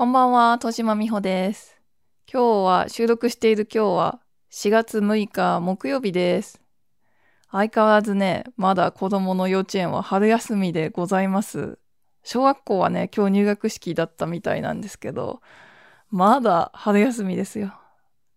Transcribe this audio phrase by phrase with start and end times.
[0.00, 1.78] こんばんは、戸島美穂です。
[2.26, 6.58] 今日は、収録している今日は4月6日木曜日です。
[7.50, 11.78] 相変わらずね、まだ子供の幼稚園は春休みでございます。
[12.22, 15.42] 小学校はね、今日入学式だったみたいなんですけど、
[16.08, 17.74] まだ春休みですよ。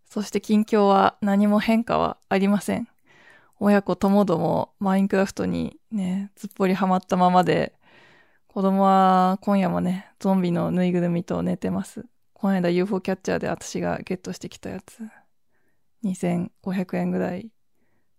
[0.10, 2.90] そして近況は何も変化はありません。
[3.62, 7.72] 親子ともどもマインクラフトにね、ずっぽりハマったままで、
[8.54, 12.06] 子供は今夜もね、ゾンビのぬいぐるみと寝てます。
[12.34, 15.00] この間 UFO キャッチャーで私がゲットしてきたやつ。
[16.04, 17.50] 2500円ぐらい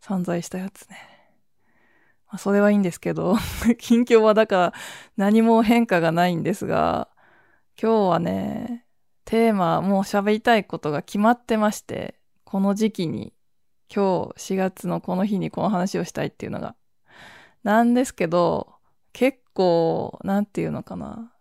[0.01, 0.99] 散財したやつね。
[2.27, 3.37] まあ、それはいいんですけど、
[3.79, 4.73] 近況はだから
[5.17, 7.09] 何も変化がないんですが、
[7.81, 8.87] 今日はね、
[9.25, 13.33] テーマもう喋りたいことが決まってまして、この時期に、
[13.89, 16.75] 今日4月のこの日にこの話をしたいっていうのが。
[17.63, 18.75] なんですけど、
[19.13, 21.33] 結構、なんていうのかな。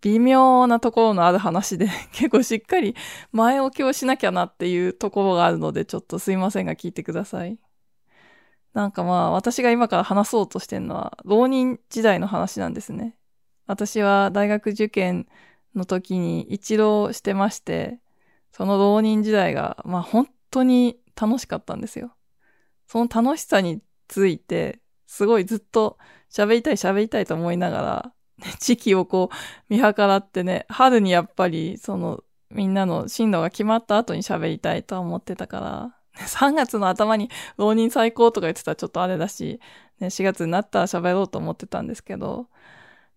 [0.00, 2.94] 微妙なところのある話で、 結構しっかり
[3.32, 7.58] 前置きをしなきゃなっていうところがあるので、ちょっとすいませんが聞いてください。
[8.74, 13.16] なんかまあ、私が今から話そうとしてるのは、浪人時代の話なんですね。
[13.66, 15.26] 私は大学受験
[15.74, 18.00] の時に一浪してまして、
[18.52, 22.14] その浪人時代が、まあ本当に楽しかったんですよ。
[22.86, 25.98] その楽しさについて、すごいずっと
[26.30, 28.12] 喋りたい喋りたいと思いながら、
[28.60, 29.36] 時期をこう
[29.68, 35.94] 見計らってね、春にやっぱりそのみんなの進路が決まった後に喋りたいと思ってたから、
[36.26, 39.60] 3月の頭に浪人最高とか言ってたらちょっとあれだし、
[40.00, 42.48] ね、4月になったら喋ろうと思ってたんですけど、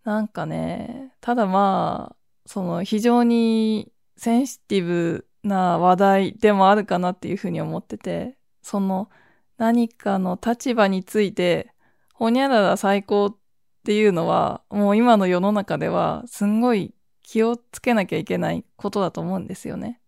[0.04, 2.16] なんかね、ただまあ、
[2.46, 9.10] その非常にセンシティブな話題でもあるかなっていうふうに思ってて、その
[9.58, 11.74] 何かの立場について、
[12.22, 13.38] ほにゃらら最高っ
[13.84, 20.00] ていうのは、もう今の世の中ではすんごい気をつけなきゃいけないことだと思うんですよね。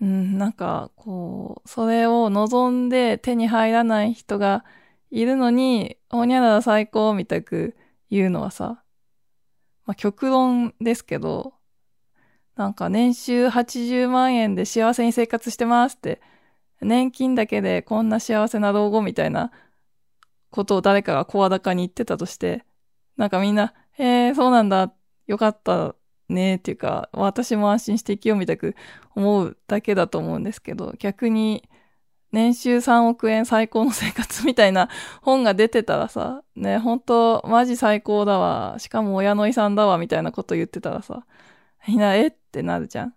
[0.00, 4.64] うん、なんか、こう、それを望んで手に入らない人が
[5.10, 7.76] いるのに、ほにゃらら最高みたく
[8.10, 8.82] 言うのはさ、
[9.84, 11.52] まあ、極論ですけど、
[12.54, 16.22] なんか年収80万円で幸せに生活してますって、
[16.80, 19.52] 年金だけでこんな幸せな老後みたいな
[20.56, 22.64] ことを誰かが声高に言ってたとして、
[23.16, 24.92] なんかみんな、へえ、そうなんだ、
[25.26, 25.94] よかった
[26.28, 28.74] ね、っていうか、私も安心して生きようみたく
[29.14, 31.68] 思うだけだと思うんですけど、逆に、
[32.32, 34.88] 年収3億円最高の生活みたいな
[35.22, 41.26] 本が出てたらさ、ね、本当マジ最高だわ、しかも親の遺産だわ、みたいなこと言ってたらさ、
[41.86, 43.14] みんな、えってなるじゃん。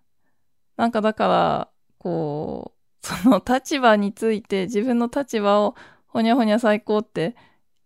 [0.76, 5.74] なんかだから、こう、その立場について自分の立場を
[6.12, 7.36] ほにゃほにゃ最高って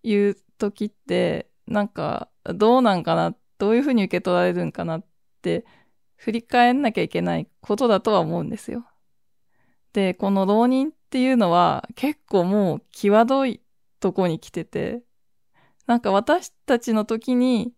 [0.03, 5.05] 言う時って、なんかどうなんかな、どういうふうに受け取られるんかなっ
[5.43, 5.65] て
[6.17, 8.87] 振り返んなきゃいけないことだとは思うんですよ。
[9.93, 13.61] で、この浪人っていうのは結構もう際どい
[14.01, 15.03] とこに来てて、
[15.87, 17.73] なんか私たちの時に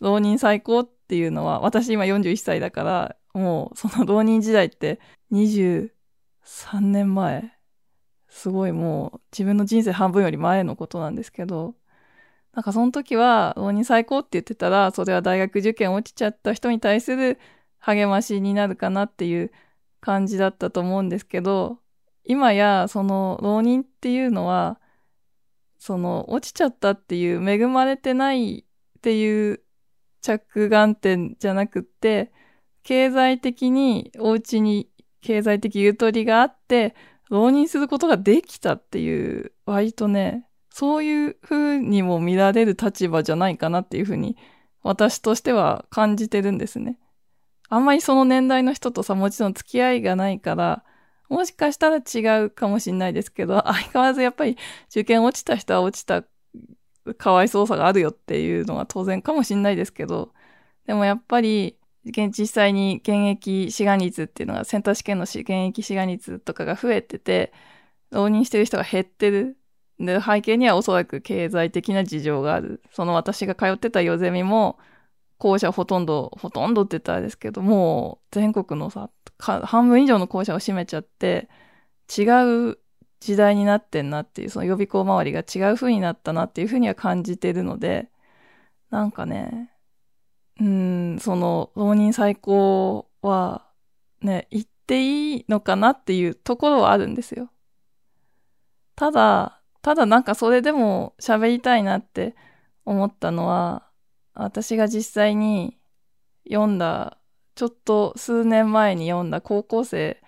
[0.00, 4.98] 浪人最高っていうのは、私今41歳だから、もうその浪人時代って
[5.32, 5.90] 23
[6.80, 7.59] 年前。
[8.30, 11.74] すごいもう自分の人生半分より前のことなんですけど、
[12.52, 17.38] なんかその時は浪人最高って言ってたら、それは大学受験落ちちゃった人に対する
[17.78, 19.52] 励ましになるかなっていう
[20.00, 21.78] 感じだったと思うんですけど、
[22.24, 24.80] 今やその浪人っていうのは、
[25.78, 29.62] その落ちちゃったっていう恵まれてないっていう
[30.20, 32.32] 着眼点じゃなくって、
[32.82, 34.88] 経済的にお家に
[35.20, 36.94] 経済的ゆとりがあって、
[37.30, 44.36] 浪人することができたっていう、割とね、そういう風にも見られる立場じゃないかなっていう風に、
[44.82, 46.98] 私としては感じてるんですね。
[47.68, 50.84] あんまりその年代の人とさ、もちろん付き合いがないから、
[51.28, 54.58] もしかしたら違うかもしれないですけど、 相変わらずやっぱり
[54.90, 56.24] 受験落ちた人は落ちた
[57.16, 60.32] かわいそうさがあるよっていうのは当然かもしれないですけど、
[60.86, 67.52] でもやっぱり、実際に現役志願率っていうのが、センター試験の現役志願率とかが増えてて、
[68.10, 69.56] 浪人してる人が減ってる。
[69.98, 72.82] で、背景にはおそらく経済的な事情がある。
[72.92, 74.78] その私が通ってたヨゼミも、
[75.38, 81.48] 校舎ほとんど、ほとんどって言ったらですけど、もう全国のさ、半分以上の校舎を占めちゃって、
[82.16, 82.24] 違
[82.70, 82.78] う
[83.20, 88.10] 時代になってんなっていう、その予備校周りが違う風になったなっていう風には感じてるので、
[88.90, 89.69] なんかね、
[90.60, 93.66] うん、その、浪人最高は、
[94.20, 97.50] ね、言っていいのかなっていうところはあるんですよ。
[98.94, 102.36] ただ、ただなんかそれでも喋りたいなって
[102.84, 103.88] 思ったのは、
[104.34, 105.78] 私が実際に
[106.46, 107.18] 読んだ
[107.54, 110.22] ちょっと数年前に読んだ高校生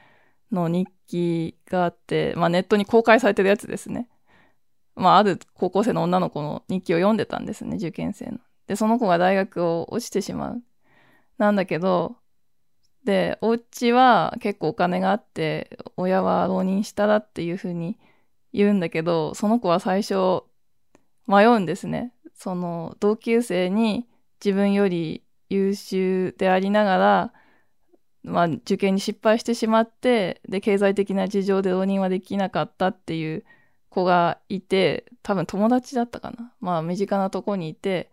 [0.51, 4.09] の日記があって、まあネットに公開されてるやつですね。
[4.95, 8.39] まあある高校生の女の子の日記を読んでたんですね、受験生の。
[8.67, 10.63] で、その子が大学を落ちてしまう。
[11.39, 12.17] なんだけど、
[13.05, 17.99] で、お家は結構お金があって、親は浪人したらっていうふうに
[18.53, 20.45] 言うんだけど、その子は最初
[21.27, 22.13] 迷うんですね。
[22.35, 24.07] その同級生に
[24.45, 27.33] 自分より優秀でありながら、
[28.23, 33.45] まあ受験に失敗してしまって、で、経済的な事情で浪人はできなかったっていう
[33.91, 36.53] 子がいて、多分友達だったかな。
[36.61, 38.12] まあ身近なとこにいて、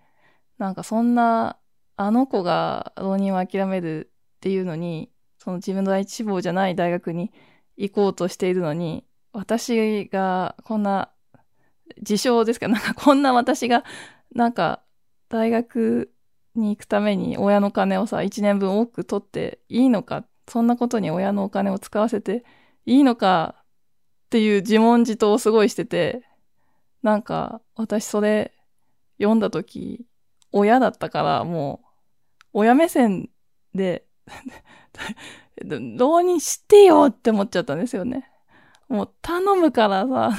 [0.60, 1.58] なんかそんな、
[1.96, 7.32] あの子が浪人を諦めるっていうのに、その自分の第一志望じゃない大学に
[7.78, 11.12] 行こうとしているのに、私がこんな、
[11.98, 13.84] 自称ですか、 なんかこんな私が、
[14.34, 14.84] なんか
[15.30, 16.14] 大学
[16.56, 22.44] に行くために親の金をさ、1年分多く取っていいのか、そんなことに親のお金を使わせて
[22.86, 26.24] いいのかっていう自問自答をすごいしてて、
[27.02, 28.54] なんか私それ
[29.20, 30.06] 読んだ時、
[30.52, 31.88] 親だったからもう、
[32.54, 33.30] 親目線
[33.74, 34.06] で
[35.64, 38.30] 浪人してよって思っちゃったんですよね。
[38.90, 40.32] もう頼むからさ、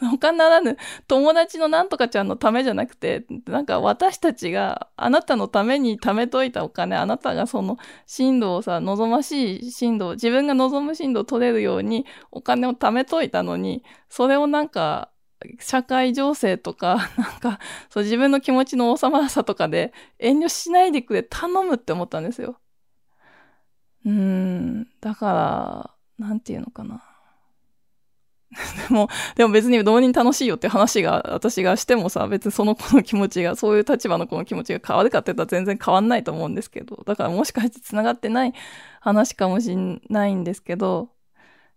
[0.00, 7.76] 他ならぬ友達のなんとかちゃんのためじゃなくて、なんか私たちがあなたのために貯めといたお金、あなたがその
[8.06, 15.10] 進路をさ、望ましい進路、自分が望む進路を取れるようにお金を貯めといたのに、それをなんか、
[15.60, 22.58] 社会情勢とか、 なんか、そう自分の気持ちの収まらさとかで遠慮しないでくれ、頼むって思ったんですよ。
[24.04, 27.02] うん、だから、なんていうのかな。
[28.88, 38.54] でも、でも別に浪人楽しいよって話が私がしてもさ、別にその子の気持ちが、そういう立場の子の気持ちが変わるかって言ったら全然変わんないと思うんですけど、だからもしかして繋がってない
[39.00, 41.10] 話かもしんないんですけど、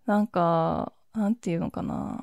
[0.06, 2.22] なんか、なんていうのかな。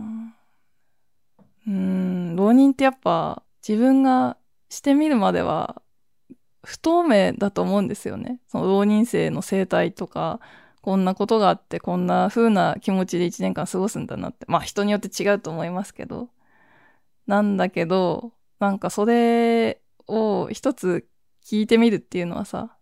[1.69, 4.39] うん、浪人ってやっぱ自分が
[4.71, 5.83] してみるまでは
[6.63, 8.41] 不透明だと思うんですよね。
[8.49, 10.41] その浪人生の生態とか、
[10.81, 14.47] こんなことがあって、こんな風な気持ちで一年間過ごすんだなって。
[14.49, 16.31] まあ人によって違うと思いますけど。
[17.27, 21.07] なんだけど、なんかそれを一つ
[21.45, 22.77] 聞いてみるっていうのはさ、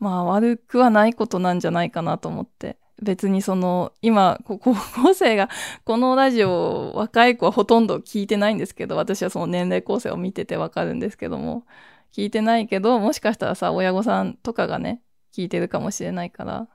[0.00, 2.78] まあ悪くはないことなんじゃないかなと思って。
[3.02, 4.74] 別にその、今、 高校
[5.14, 5.48] 生が、
[5.84, 11.64] このラジオ、若い子はほとんど聞いてないんですけど、私はその年齢構成を見ててわかるんですけども、
[12.12, 15.02] 聞いてないけど、もしかしたらさ、親御さんとかがね、
[15.32, 16.68] 聞いてるかもしれないから、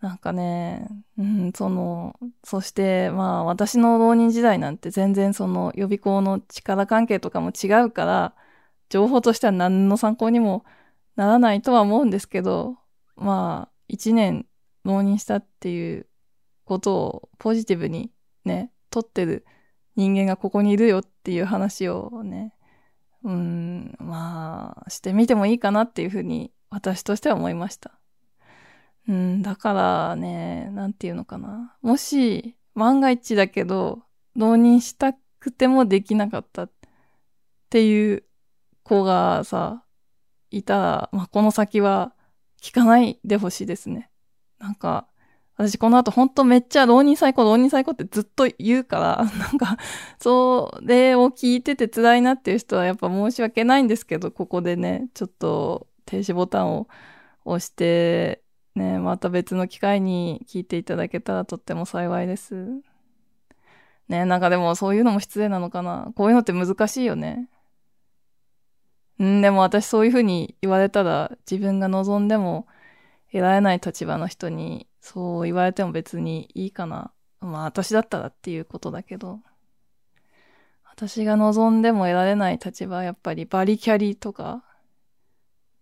[0.00, 0.86] なんかね、
[1.18, 2.14] うん、その、
[2.44, 8.34] そして、まあ、私の浪人時代なんて全然その予備校の力関係とかも違うから、
[8.90, 10.64] 情報としては何の参考にも
[11.16, 12.76] ならないとは思うんですけど、
[13.16, 14.46] まあ、一年
[14.84, 16.06] 浪人したっていう
[16.64, 18.10] ことをポジティブに
[18.44, 19.44] ね、取ってる
[19.96, 22.54] 人間がここにいるよっていう話をね、
[23.22, 27.98] うん、まあ、してみてもいいかなっていうふうに私としては思いました。
[29.08, 31.76] うん、だからね、なんていうのかな。
[31.82, 34.02] もし、万が一だけど、
[34.34, 36.70] 浪人したくてもできなかったっ
[37.70, 38.24] ていう
[38.82, 39.84] 子がさ、
[40.50, 42.14] いたら、まあ、この先は
[42.60, 44.10] 聞かないでほしいですね。
[44.64, 45.06] なんか、
[45.56, 49.76] 私この後ほんとめっちゃ浪人最高、浪人最高ってずっと言うから、 なんか、
[50.18, 56.88] それを聞いてて辛いなっていう人はやっぱ申し訳ないんですけど、ここでね、ちょっと停止ボタンを
[57.44, 58.42] 押して、
[58.74, 62.54] ね、また別の機会に聞いていただけたらとっても幸いです。
[64.08, 66.10] ね、なんかでもそういうのも失礼なのかな。
[66.16, 67.50] こういうのって難しいよね。
[69.18, 72.66] うんでも私そういうふうに言われたら自分が望んでも
[73.34, 77.12] 得られない立場の人にそう言われても別にいいかな。
[77.40, 79.40] まあ私だったらっていうことだけど。
[80.84, 84.62] 私が望んでも得られない立場はやっぱりバリキャリとか、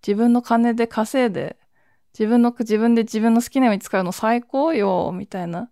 [0.01, 1.59] 自分の金で稼いで
[2.19, 5.71] 自分の、自分で自分の好きなように使うの最高よ、みたいな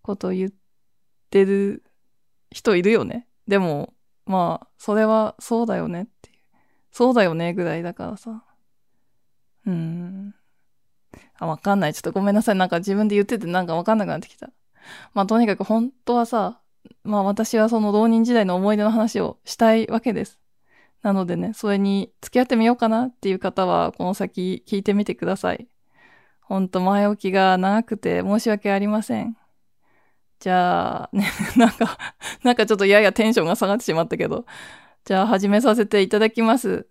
[0.00, 0.50] ことを言っ
[1.28, 1.84] てる
[2.50, 3.28] 人いるよね。
[3.46, 3.92] でも、
[4.24, 6.36] まあ、それはそうだよねっていう。
[6.90, 8.42] そうだよね、ぐらいだからさ。
[9.66, 10.34] うーん。
[11.40, 11.94] あ、わかんない。
[11.94, 12.54] ちょっとごめんなさい。
[12.54, 14.50] なんか自分で言っててなんかわかんなくなってきた。
[15.14, 16.60] まあ、とにかく本当はさ、
[17.02, 20.38] まあ私はその浪人時代の思い出の話をしたいわけです。
[21.02, 25.66] なのでね、それに付き合ってみようかなっていう方は、この先聞いてみてください。
[26.42, 29.36] ほんと前置きが長くて申し訳ありません。
[30.40, 31.98] じゃあ、ね、 なんか、
[32.42, 34.46] なんかちょっとややテンションが下がってしまったけど。
[35.04, 36.86] じゃあ始めさせていただきます。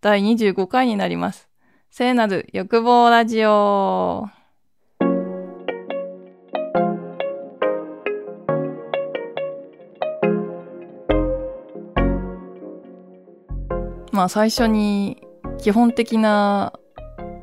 [0.00, 1.51] 第25回になります。
[1.94, 4.26] 聖なる欲望ラジオ。
[14.10, 15.22] まあ最初に
[15.58, 16.72] 基本的な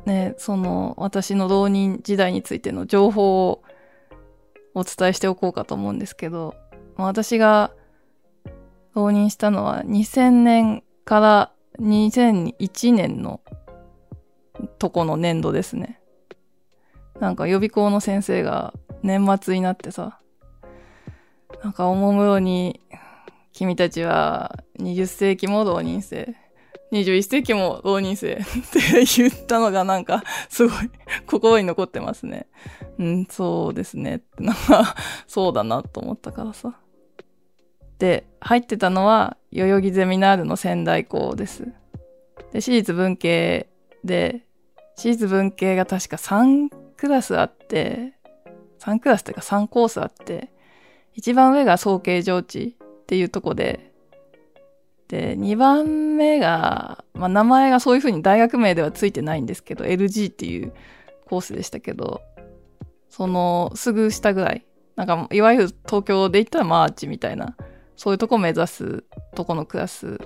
[0.04, 3.62] ね、その私の浪人時代についての情報を
[4.74, 6.56] お伝えしておこうかと思うんですけど、
[6.96, 7.70] まあ、私が
[8.96, 13.40] 浪人したのは2000年から2001年の
[14.80, 16.00] とこの年度ですね。
[17.20, 20.18] なんか予備校の先生が年末になってさ、
[21.62, 22.80] なんかおもむろに
[23.52, 26.34] 君たちは20世紀も浪人生、
[26.92, 30.90] 21世紀も浪人生 って言ったのがなんかすごい
[31.26, 32.46] 心に残ってますね。
[32.98, 34.22] うん、そうですね。
[34.38, 34.96] なんか
[35.26, 36.78] そうだなと思ったからさ。
[37.98, 41.66] で、入ってたのは代々木ゼミナールの仙台校です。
[42.52, 43.68] で、私立文系
[44.04, 44.46] で、
[45.00, 48.12] 私立文系が確か3クラスあって、
[48.80, 50.52] 3クラスっていうか3コースあって、
[51.14, 53.94] 一番上が総計上智っていうとこで、
[55.08, 60.74] で、2番目が、まあ、名前がそういう風に大学名ではついてないんですけど、LG っていう
[61.24, 62.20] コースでしたけど、
[63.08, 64.66] その、すぐ下ぐらい。
[64.96, 67.56] なんか、いわゆる東京で言ったらマーチみたいな、
[67.96, 69.04] そういうとこ目指す
[69.34, 70.18] とこのクラス。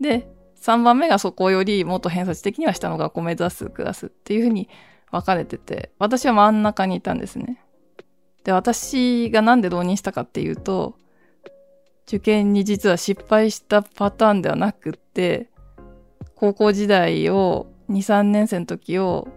[0.00, 0.28] で、
[0.60, 4.68] 3番目がそこよりもっと偏差値的には下の学校目指すクラスっていう風に
[5.10, 7.62] 分かれてて、私は真ん中にいたんですね。
[8.44, 10.96] で、私がなんで浪人したかっていうと、
[12.06, 15.50] 受験に実は失敗したパターンではなくって、
[16.36, 19.28] 高校時代を2、3年生の時を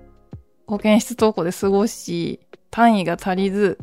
[0.67, 3.79] 保健室登校で過ごし、単位が足りず、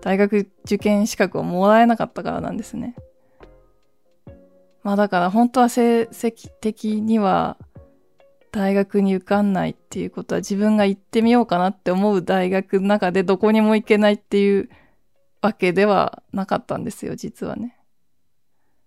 [0.00, 2.94] 大学受験資格をもらえなかったからなんですね。
[4.82, 7.56] まあだから本当は成績的には
[8.52, 14.68] 大学に受かんないっていうことは自分が行ってみようかなって思う大学の中でどこにも行けないっていう
[15.42, 17.76] わけではなかったんですよ、実はね。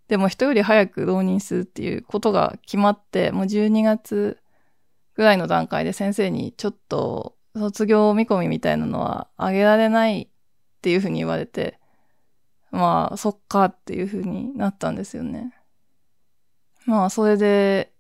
[0.07, 4.39] でも人より早く浪人するっていうことが決まって、もう12月
[5.15, 10.27] ぐらいの段階で先生にちょっと卒業見込みみたいなのはあげられないっ
[10.81, 11.79] ていうふうに言われて、
[12.71, 15.53] まあ、そっかっていうふうになったんですよね。
[16.91, 17.93] まあ、それで、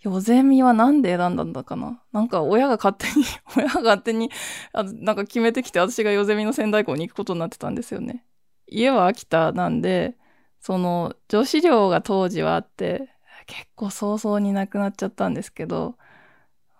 [0.00, 3.24] ヨゼミはなんで選んだんだかななんか親が勝手に
[3.56, 4.28] 親が勝手に、
[4.74, 8.26] なんか決めてきて私がヨゼミの仙台校に行くことになってたんですよね。
[8.66, 10.16] 家は秋田なんで、
[10.60, 13.08] その女子寮が当時はあって、
[13.46, 15.96] 結構早々になくなっちゃったんですけど、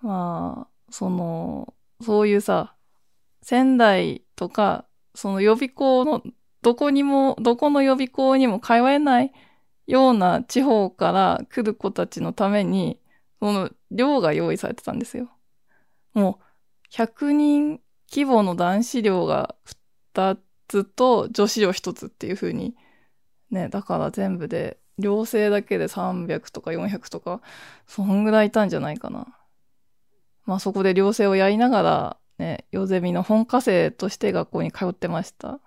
[0.02, 1.72] まあ、その、
[2.02, 2.74] そういうさ、
[3.42, 6.20] 仙台とか、その予備校の、
[6.62, 9.32] どこにも、どこの予備校にも通えない
[9.86, 13.00] ような地方から来る子たちのために、
[13.40, 15.30] その寮が用意されてたんですよ。
[16.14, 19.54] もう、100人規模の男子寮が
[20.14, 20.38] 2
[20.68, 22.74] つと女子寮1つっていう風に
[23.50, 27.42] ね、だから全部で、寮生だけで300とか400とか、
[27.86, 29.26] そんぐらいいたんじゃないかな。
[30.44, 35.60] まあそこで寮生をやりながら、ね、ヨゼミの本科生として学校に通ってました。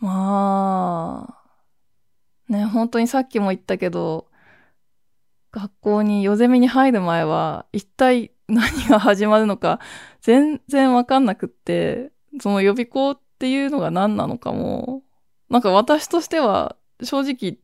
[0.00, 1.43] まあ、
[2.54, 4.28] ね、本当にさっきも言ったけど、
[5.52, 9.80] 学校にヨゼミに入る前は、一体何が始まるのか
[10.20, 15.02] 全然わかんなくって、その予備校っていうのが何なのかも
[15.48, 17.58] なんか私としては、正直、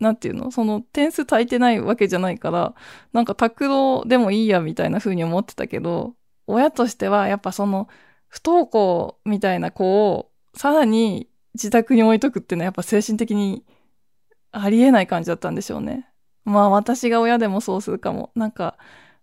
[0.00, 2.74] なんていうのその点数足りてないわけじゃないから、
[3.12, 6.14] なんか拓郎でもいいやみたいな風に思ってたけど、
[6.46, 7.88] 親としてはやっぱその
[8.28, 13.64] 不登校みたいな子をさらに自宅に置いとくっていうのはやっぱ精神的に
[14.52, 16.08] ありえない感じだったんでしょうね。
[16.44, 18.30] まあ私が親でもそうするかも。
[18.34, 18.78] なんか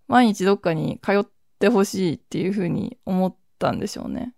[0.07, 1.25] 毎日どっかに通っ
[1.59, 4.33] てほしいっていう風に思ったんでしょうね。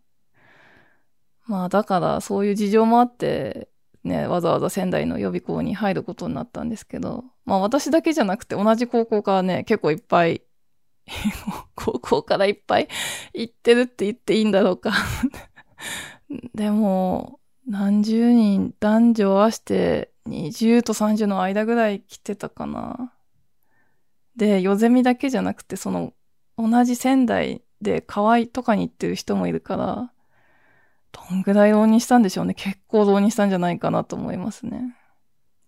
[1.46, 3.70] まあだからそういう事情もあって、
[4.04, 10.44] ね、わざわざ仙台の予備校に入ることになったんですけど、まあ私だけじゃなくて同じ高校からね、結構いっぱい、
[11.76, 12.88] 高校からいっぱい
[13.34, 14.92] 行ってるって言っていいんだろうか
[16.54, 23.14] でも、何十人男女合わせて20と30の間ぐらい来てたかな。
[24.36, 26.14] で、夜ゼミだけじゃなくて、その、
[26.58, 30.12] 同じ仙台で河合とかに行ってる人もいるから、
[31.12, 32.54] どんぐらい浪人したんでしょうね。
[32.54, 34.96] 結構浪人したんじゃないかなと思いますね。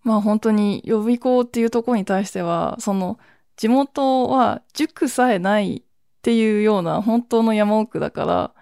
[0.02, 3.18] まあ本当に予備校っていうところに対しては、その
[3.56, 5.82] 地元は塾さえないっ
[6.22, 8.54] ていうような本当の山奥だから、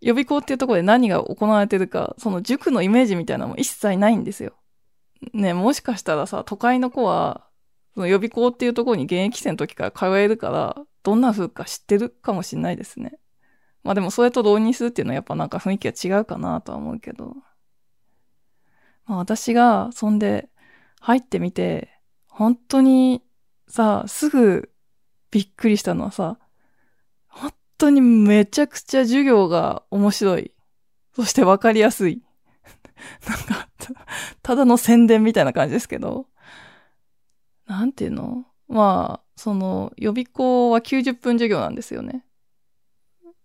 [0.00, 4.54] 予備校っていうところで何が行われてるか、その塾のイメージみたいなのも一切ないんですよ。
[5.32, 7.46] ね、もしかしたらさ、都会の子は、
[7.94, 13.18] その予備校っていうところに現役生の時から通えるから、どんな風か知ってるかもしんないですね。
[13.82, 17.36] まあでもそれと浪人するっていうのはやっぱなんか雰囲気が違うかなとは思うけど。
[19.06, 20.48] まあ私がそんで
[21.00, 21.90] 入ってみて、
[22.26, 23.22] 本当に
[23.68, 24.72] さ、すぐ
[25.30, 26.38] びっくりしたのはさ、
[27.28, 30.54] 本当にめちゃくちゃ授業が面白い。
[31.14, 32.22] そしてわかりやすい。
[33.28, 33.68] なんか、
[34.42, 36.26] ただの宣伝みたいな感じですけど。
[37.66, 38.46] なんていうの？
[38.68, 42.24] まあ、その、予備校は90分授業なんですよね。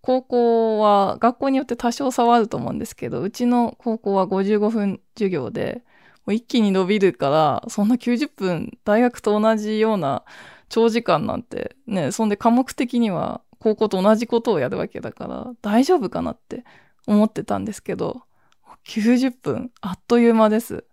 [0.02, 5.84] 高校は学校によって多少差はあると思うんですけど、うちの高校は55分授業で、
[6.26, 10.24] もう一気に伸びるから、そんな90分大学と同じような
[10.70, 16.64] 長時間なんて、ね、そんで科目的には高校と同じことをやるわけだから、大丈夫かなって
[17.08, 18.24] 思ってたんですけど、
[18.86, 20.86] 90分、あっという間です。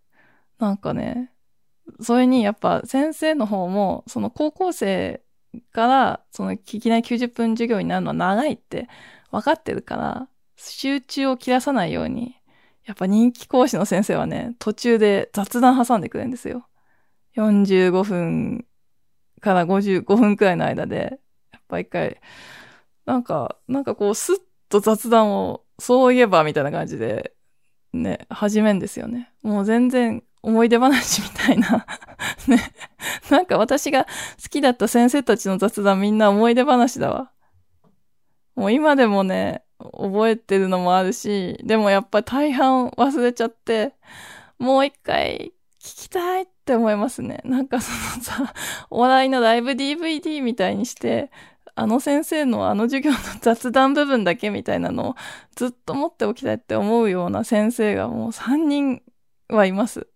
[0.58, 1.32] なんかね、
[2.00, 5.22] それにやっぱ先生の方も、その高校生
[5.72, 8.88] からその聞きない90分授業になるのは長いって
[9.30, 12.36] 分かってるから、集中を切らさないように、
[12.84, 16.68] やっぱ人気講師の先生はね、途中で雑談挟んでくれるんですよ。
[17.34, 18.66] 45分
[19.40, 21.20] から55分くらいの間で、
[21.52, 22.20] やっぱ一回、
[23.04, 24.36] なんか、なんかこう、スッ
[24.68, 27.35] と雑談を、そういえばみたいな感じで、
[28.02, 29.32] ね、始めんですよね。
[29.42, 31.86] もう全然思い出話みたいな
[32.46, 32.72] ね。
[33.30, 34.10] なんか私が好
[34.50, 37.30] きだった先生たちの雑談みんな思い出話だわ。
[38.54, 43.94] もう今でもね、覚えてるのもあるし、でもやっぱ大半忘れちゃって、
[44.58, 47.40] もう一回聞きたいって思いますね。
[47.44, 48.54] なんかそのさ、
[48.90, 51.30] お笑いのライブ DVD みたいにして、
[51.78, 55.14] あの先生のあの授業の雑談部分だけみたいなのを
[55.54, 59.02] ずっと持っておきたいって思うような先生がもう3人
[59.48, 60.08] はいます。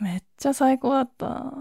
[0.00, 1.52] めっちゃ最高だった。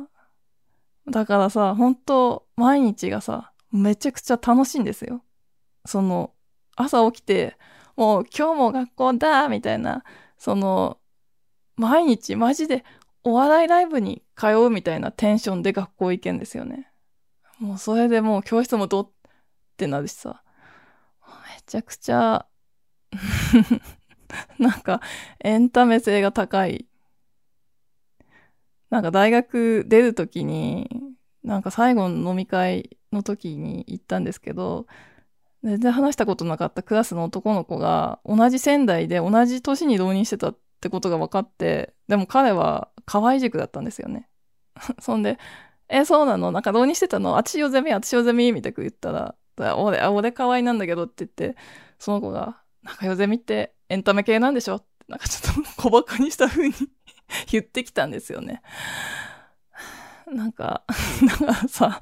[1.10, 5.22] だからさ、本当毎日がさ、めちゃくちゃ楽しいんですよ。
[5.86, 6.32] その、
[6.78, 7.58] 朝起きて、
[7.98, 10.06] もう今日も学校だみたいな、
[10.38, 10.98] その、
[11.76, 12.86] 毎日マジで
[13.26, 16.90] お笑いライブに通うみたいなテンションで学校行けんですよね。
[17.60, 19.12] もうそれでもう教室もドっ
[19.78, 20.44] てなるしさ、
[21.56, 22.46] めちゃくちゃ
[24.60, 25.02] なんか
[25.40, 26.88] エンタメ性が高い。
[28.90, 30.90] なんか大学出るときに、
[31.44, 34.88] なんか最後の飲み会の時に行ったんですけど、
[35.64, 44.30] 全然話したことなかったクラスの男の子が同じ仙台で同じ年に浪人してたってことが分かって、でも彼は河合塾だったんですよね。
[45.02, 45.40] そんで、
[45.90, 46.52] え、そうなの？
[46.52, 47.38] なんか浪人してたの？
[47.38, 48.52] あちよゼミ、あちよゼミ？
[48.52, 49.36] みたいな言ったら、
[49.78, 51.58] 俺、あ、俺可愛いなんだけどって言って、
[52.00, 54.76] その子が、なんかよゼミってエンタメ系なんでしょ？
[54.78, 56.76] って、なんかちょっと小馬鹿にした風に
[57.52, 58.62] 言ってきたんですよね。
[60.28, 60.84] なんか、
[61.22, 62.02] なんかさ、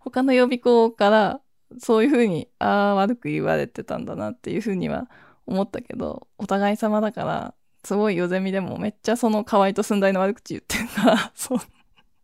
[0.00, 1.40] 他の予備校から
[1.78, 5.08] そういう風に、ああ、悪く言われてたんだなっていう風には
[5.46, 11.58] 思ったけど、お互い様だから、すごいよゼミでもめっちゃその河合と寸大の悪口言ってるから、そう、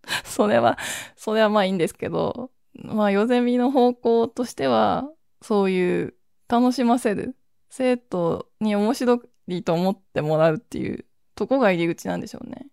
[0.24, 0.78] それは、
[1.16, 5.10] それはまあいいんですけど、まあ、ヨゼミの方向としては、
[5.42, 6.14] そういう
[6.48, 7.36] 楽しませる、
[7.68, 12.68] 生徒に面白いと思ってもらうっていうとこが入り口なんでしょうね。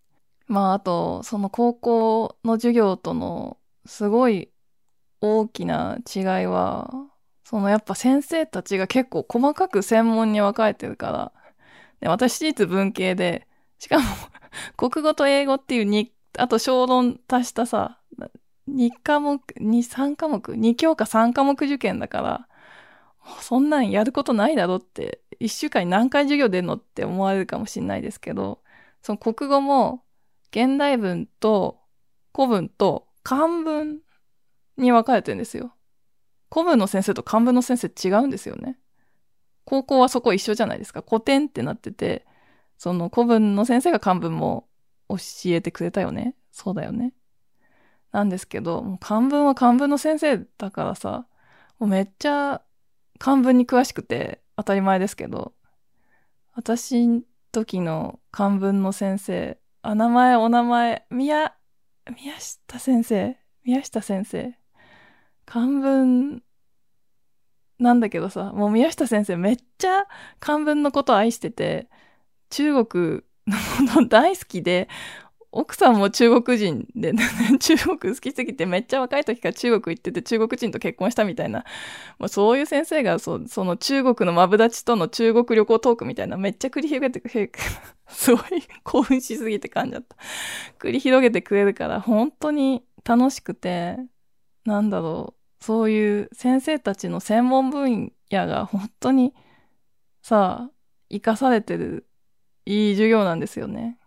[0.48, 4.52] まあ、あと、その高校の授業とのすごい
[5.22, 6.92] 大きな違いは、
[7.44, 11.34] そのやっぱ先生たちが結構細かく専門に分かれてるから、
[12.02, 13.48] で私立文系で、
[13.80, 14.06] しかも
[14.78, 15.86] 国語と英語っていう
[16.38, 18.00] あと小論足したさ、
[18.68, 22.48] 2科目、2、3科目、2教科3科目受験だから、
[23.42, 28.62] そんなんやることないだろって、1週間に何回授業出んのって思われるかもしんないですけど、
[29.02, 30.04] その国語も、
[30.52, 31.80] 現代文と
[32.36, 34.00] 古文と漢文
[34.78, 35.74] に分かれてるんですよ。
[36.52, 38.78] 古文の先生と漢文の先生違うんですよね。
[39.66, 41.04] 高校はそこ一緒じゃないですか。
[41.08, 42.26] 古典ってなってて、
[42.78, 44.68] その古文の先生が漢文も
[45.10, 46.36] 教えてくれたよね。
[46.52, 47.14] そうだよね。
[48.12, 51.28] なんですけど、もう漢文は漢文の先生だからさ、
[51.80, 52.62] もうめっちゃ
[53.20, 55.54] 漢文に詳しくて当たり前ですけど、
[56.54, 61.56] 私ん時の漢文の先生、あ、名前、お名前、宮、
[62.16, 64.54] 宮下先生宮下先生。
[65.46, 66.44] 漢文
[67.80, 70.06] なんだけどさ、もう宮下先生めっちゃ
[70.40, 71.90] 漢文のこと愛してて、
[72.50, 74.88] 中国の大好きで、
[75.56, 77.14] 奥さんも中国人で、
[77.60, 81.64] 中国好きすぎてめっちゃ若い時から中国行ってて中国人と結婚したみたいな、
[82.18, 87.52] もうそういう先生がその中国のマブダチとの中国旅行トークみたいなめっちゃ繰り広げてくれる、
[88.10, 90.16] すごい興奮しすぎて感じだった。
[90.80, 93.98] 繰り広げてくれるから本当に楽しくて、
[94.66, 99.36] なんだろう、そういう先生たちの専門分野が本当に
[100.24, 100.72] さあ、
[101.12, 102.08] 生かされてる
[102.66, 103.98] いい授業なんですよね。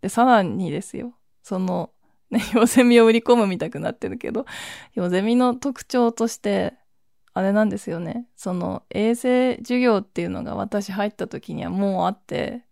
[0.00, 1.14] で、さらにですよ。
[1.42, 1.90] その、
[2.30, 4.46] ね、 ヨゼミを売り込むみたくなってるけど、
[4.94, 6.74] ヨゼミの特徴として、
[7.32, 8.26] あれなんですよね。
[8.36, 12.64] その衛星授業っていうのが私入った時にはもうあって、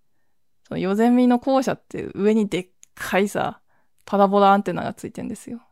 [0.66, 3.61] そのヨゼミの校舎って上にでっかいさ、
[4.05, 5.62] パラボラアンテナがついてんですよ。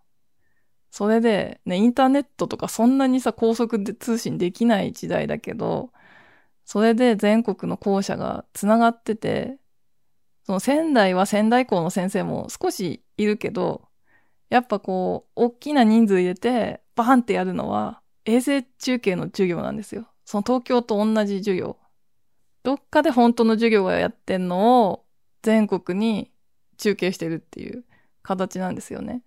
[0.91, 5.91] それで、ね、インターネットとかそんなにさ、高速で通信できない時代だけど、
[6.67, 9.59] それで全国の校舎が繋がってて、
[10.45, 13.89] その仙台は仙台校の先生も少しいるけど、
[14.51, 20.09] やっぱこう、大きな人数入れて、バーンってやるのは、衛星中継の授業なんですよ。
[20.25, 21.79] その東京と同じ授業。
[22.65, 25.07] どっかで本当の授業がやってんのを
[25.43, 26.33] 全国に
[26.79, 27.85] 中継してるっていう
[28.23, 29.23] 形なんですよね。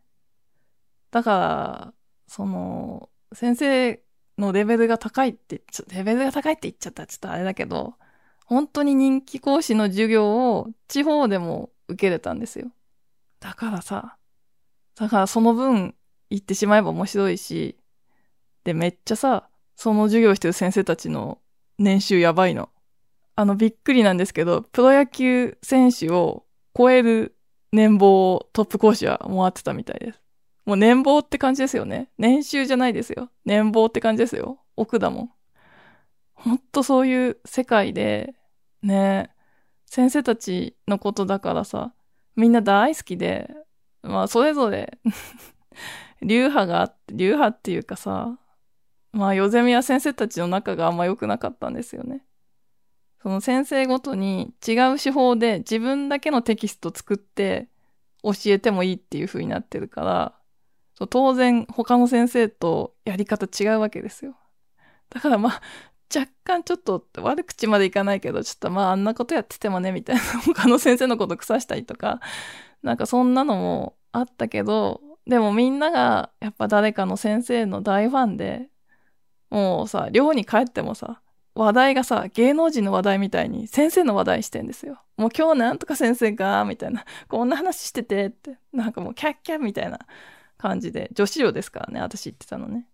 [1.12, 1.93] だから、
[2.28, 4.04] その、先生
[4.39, 5.62] のレベルが高いって、
[5.93, 7.95] レベルが高いって言っちゃったらちょっとあれだけど、
[8.45, 12.71] 本当に人気講師の授業を地方でも受けれたんですよ。
[13.39, 14.17] だからさ、
[14.95, 15.95] だからその分
[16.30, 17.78] 言ってしまえば面白いし、
[18.63, 21.39] で、めっちゃさ、その授業してる先生たちの
[21.78, 22.69] 年収やばいの。
[23.36, 26.45] あの、びっくりなんですけど、プロ野球選手を
[26.78, 27.36] 超える
[27.71, 30.21] 年俸をトップ講師はもらってたみたいです。
[30.69, 32.12] もう年俸って感じですよね。
[32.19, 33.32] 年収じゃないですよ。
[33.43, 34.60] 年俸って感じですよ。
[34.75, 35.32] 奥だもん。
[36.36, 38.36] ほんとそういう世界で、
[38.84, 39.32] ね、
[39.88, 41.95] 先生たちのことだからさ、
[42.36, 43.49] みんな大好きで、
[44.03, 44.99] まあそれぞれ
[46.21, 48.38] 流派があって、流派っていうかさ、
[49.12, 52.23] まあ、ヨゼミは先生たちの仲があんま良くなかったんですよね。
[53.23, 57.69] その先生ごとに違う手法で自分だけのテキスト作って
[58.21, 60.38] 教えてもいいっていう風になってるから、
[61.07, 64.35] 当然他の先生とやり方違うわけですよ。
[65.09, 65.62] だからまあ、
[66.13, 72.19] 若干ちょっと悪口までいかないけど、ちょっとまああんなことやっててもね、みたいな他の先生のこと腐したりとか、
[72.81, 78.69] なんかそんなのもあったけど、でもみんながやっぱ誰かの先生の大ファンで、
[79.49, 81.21] もうさ、寮に帰ってもさ、
[81.55, 85.01] 話題がさ、芸能人の話題みたいに先生の話題してんですよ。
[85.17, 89.99] もう今日なんとか先生が、みたいな、こんな話しててって、なんかもうキャッキャッみたいな
[90.59, 92.85] 感じで、女子寮ですからね、私言ってたのね。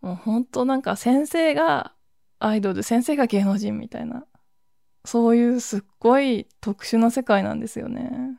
[0.00, 1.92] もうほんとなんか先生が
[2.38, 4.26] アイドル、先生が芸能人みたいな、
[5.04, 8.38] そういうすっごい特殊な世界なんですよね。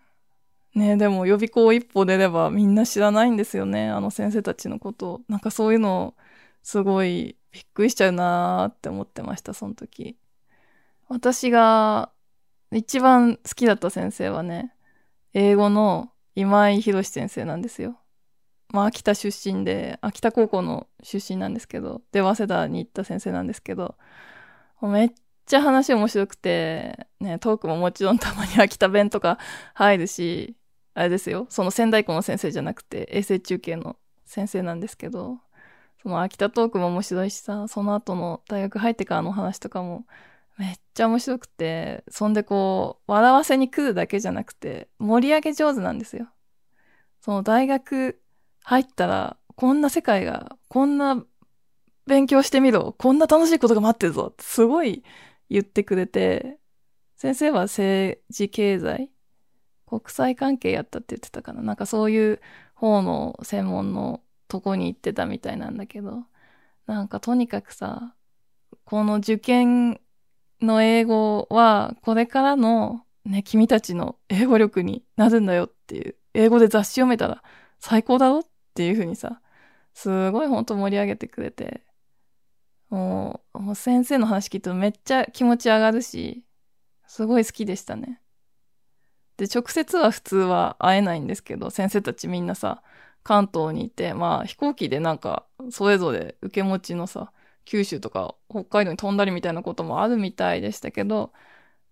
[0.75, 5.21] ねでも予備校一歩出ればみんな知らないんですよね、あの先生たちのことを。
[5.29, 6.15] なんかそういうの
[6.63, 10.17] すごいびっくりしちゃうなーって思ってました、その時。
[11.07, 12.11] 私が
[12.71, 14.73] 一番好きだった先生はね、
[15.33, 17.99] 英語の今井博先生なんですよ。
[18.69, 23.95] まあ、秋田出身で、秋田高校の出身なんですけど、で、早稲田に行った先生なんですけど、
[24.81, 25.11] めっ
[25.45, 29.39] ちゃ話面白くて、ね、トークももちろんたまに秋田弁とか
[29.73, 30.55] 入るし、
[30.93, 35.39] あれですよ、その仙台校の先生じゃなくて、衛星中継の先生なんですけど、
[36.01, 40.05] その秋田トークも面白いしさ、その後の大学入ってからの話とかも
[40.57, 46.27] めっちゃ面白くて、そんでこう、笑わせに来るだけじゃなくて、盛り上げ上手なんですよ。
[47.21, 48.19] その大学
[48.67, 51.23] 入ったら、こんな世界が、こんな
[52.05, 55.05] 勉強してみろ、こんな楽しいことが待ってるぞ、ってすごい
[55.49, 56.59] 言ってくれて、
[57.15, 59.09] 先生は政治経済
[59.85, 61.61] 国際関係やったって言ってたかな。
[61.61, 62.41] なんかそういう
[62.73, 66.25] 方の専門のとこに行ってたみたいなんだけど、
[66.87, 68.15] なんかとにかくさ、
[68.83, 70.01] この受験
[70.61, 77.41] の英語はこれからのね、君たちの英語力になるんだよっていう、英語で雑誌読めたら
[77.79, 78.43] 最高だろっ
[78.77, 79.41] ていう風にさ、
[79.95, 81.83] すごいほんと盛り上げてくれて、
[82.89, 86.43] もう、もう先生の話聞いてめっちゃ気持ち上がるし、
[87.07, 88.21] すごい好きでしたね。
[89.37, 92.83] で、直接は普通は会えないんですけど、先生たちみんなさ、
[93.23, 97.33] 関東にいて、まあ飛行機でなんか、それぞれ受け持ちのさ、
[97.65, 101.33] 九州とか北海道に飛んだりみたいなこともあるみたいでしたけど、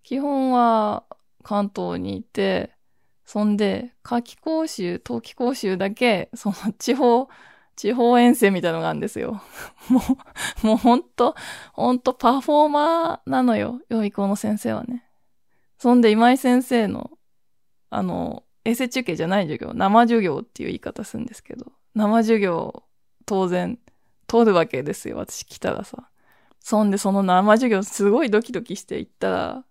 [0.04, 1.06] 基本は
[1.42, 2.75] 関東にいて、
[3.26, 7.28] そんで、夏季講習、冬季講習だけ、その地方、
[7.74, 9.42] 地方遠征みたいなのがあるんですよ。
[9.90, 10.00] も
[10.62, 11.34] う、もうほんと、
[11.72, 15.04] ほんとパフォーマーなのよ、予備校の先生はね。
[15.76, 17.18] そんで今井先生の、
[17.90, 22.84] あの、衛星中継じゃない授業、生授業っていう言い方するんですけど、生授業、
[23.26, 23.78] 当然、
[24.28, 26.10] 通るわけですよ、私来たらさ。
[26.60, 29.64] そんでその生授業すごいドキドキして行ったら、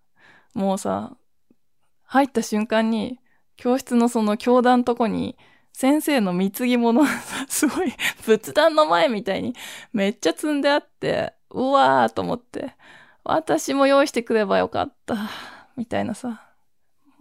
[0.54, 1.16] もうさ、
[2.04, 3.18] 入った瞬間に、
[3.56, 5.36] 教室のその教壇とこに、
[5.72, 7.04] 先生の貢ぎ物
[7.48, 7.92] すごい
[8.24, 9.54] 仏壇の前みたいに
[9.92, 12.74] めっちゃ積んであって、うわーと思って、
[13.24, 15.16] 私も用意してくればよかった、
[15.76, 16.42] みたいなさ。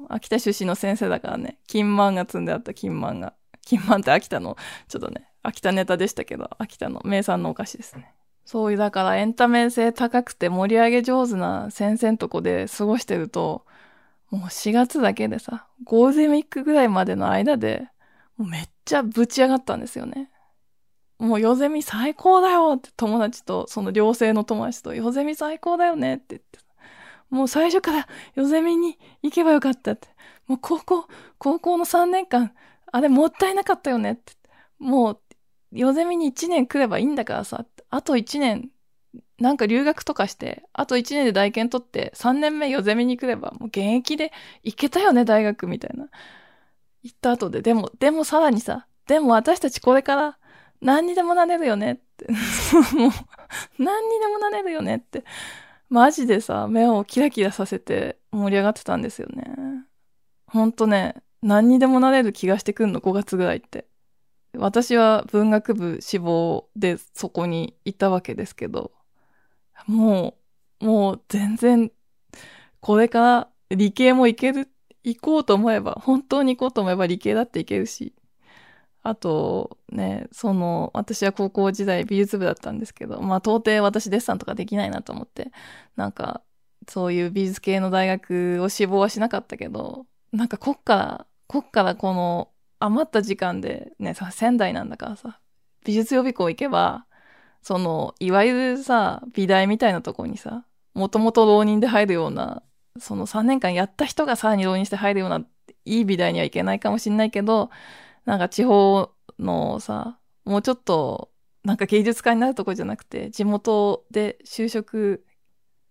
[0.09, 3.33] 秋田出身の先生だからね、金満が積んであった金満が。
[3.65, 8.13] 金満って秋田の、ちょっとね、秋田ネタでしたけど、秋田の名産のお菓子ですね。
[8.45, 13.65] そういう、だからエンタメ性高くて盛り上げ上手な先生んとこで過ごしてると、
[14.29, 17.88] もう4月だけでさ、ゴールデンウィークぐらいまでの間で、
[18.38, 20.31] もうめっちゃぶち上がったんですよね。
[21.17, 26.59] もう夜ゼミ最高だよって友達と、その寮生の友達と、夜ゼミ最高だよねって言って。
[27.29, 30.07] もう最初から夜ゼミに行けばよかったって。
[30.47, 31.07] もう高校、
[31.38, 32.53] 高校の3年間、
[32.91, 34.33] あれもったいなかったよねって。
[34.79, 35.21] もう、
[35.71, 38.69] 夜ゼミに1年来ればいいんだからさ、あと1年、
[39.39, 44.31] なんか留学とかして、あと1年で大研取って、3年目夜ゼミに来れば、もう現役で
[44.63, 46.07] 行けたよね、大学みたいな。
[47.03, 50.37] 言った後で、でも、でもさらにさ、でも私たちこれから
[50.81, 52.27] 何にでもなれるよねって。
[52.95, 53.11] もう、
[53.77, 55.23] 何にでもなれるよねって。
[55.89, 59.45] マジでさ、目をキラキラさせて盛り上がってたんですよね。
[60.47, 63.87] ほんとね、何にでもなれる気がしてくんの、5月ぐらいって。
[64.57, 68.91] 私は文学部志望でそこにいたわけですけど、
[69.88, 70.38] も
[70.81, 71.91] う、もう全然、
[72.79, 74.69] これから理系もいける、
[75.03, 78.13] 行こうと思えば、本当に行こうと思えば理系だっていけるし、
[79.03, 85.51] あと、ね、その、私は高校時代美術部だったんですけど、まあ到底私デッサンとかできないなと思って、
[85.95, 86.41] なんか、
[86.89, 95.39] そういう美術系の大学を志望はしなかったけど、なんかこっから、こっからこの余った時間でね、さ、仙台なんだからさ、
[95.85, 97.04] 美術予備校行けば、
[97.65, 102.62] その、いわゆるさ、美大みたいなとこにさ、もともと浪人で入るような、
[102.99, 105.43] その3年間やった人がさらに浪人して入るような、
[105.84, 107.71] いい美大には行けないかもしんないけど、
[108.25, 111.32] なんか地方のさ、もうちょっと、
[111.63, 115.25] なんか芸術家になるとこじゃなくて、地元で就職、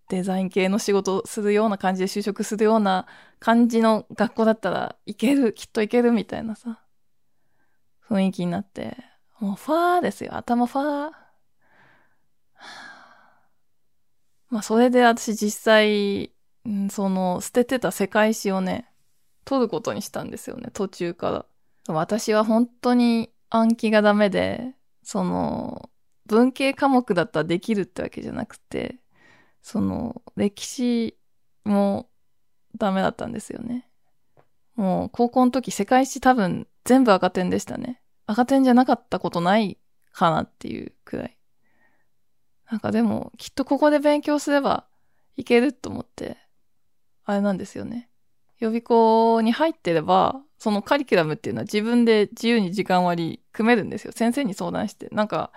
[0.07, 3.05] デザイン系の仕事するような感じで就職するような
[3.41, 6.79] 感じの学校だったらいける、きっといけるみたいなさ、
[8.07, 8.95] 雰囲気になって、
[9.41, 11.24] もうファーですよ、頭ファー。
[14.55, 16.31] まあそれで私実際、
[16.89, 18.89] その捨ててた世界史をね、
[19.43, 21.45] 取ることにしたんですよね、途中か
[21.89, 21.93] ら。
[21.93, 24.71] 私は本当に暗記がダメで、
[25.03, 25.89] その、
[26.25, 28.95] 文系科目だったらできるってわけじゃなくて、
[29.61, 31.17] その、歴史
[31.65, 32.07] も
[32.77, 33.89] ダメだったんですよね。
[34.77, 38.01] もう、高校の時世界史多分全部赤点でしたね。
[38.25, 39.77] 赤点じゃなかったことない
[40.13, 41.37] かなっていうくらい。
[42.69, 44.85] なんかでも、きっとここで勉強すれば
[45.35, 46.37] いけると思って、
[47.23, 48.09] あれなんですよね。
[48.59, 54.13] 予備校に入ってれば、そのカリキュラムっていうのは自分で自由に時間割組めるんですよ。
[54.13, 55.09] 先生に相談して。
[55.09, 55.51] なんか、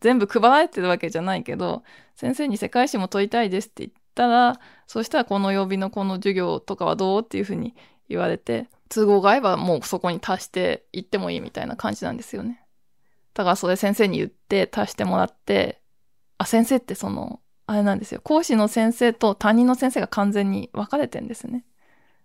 [0.00, 1.82] 全部配られてるわけじゃないけど、
[2.14, 7.74] 先生に世界史も問いたいですって言ったら、そしたらこの曜日のこの授業とかはどうっていうふうに
[8.08, 12.62] 言われて、都合が合えばもうそこに足して行ってもいいみたいな感じなんですよね。
[13.34, 15.80] だからそれ先生に言って足してもらって、
[16.38, 18.20] あ、先生ってその、あれなんですよ。
[18.22, 21.64] 講師の先生と担任の先生が完全に分かれてんですね。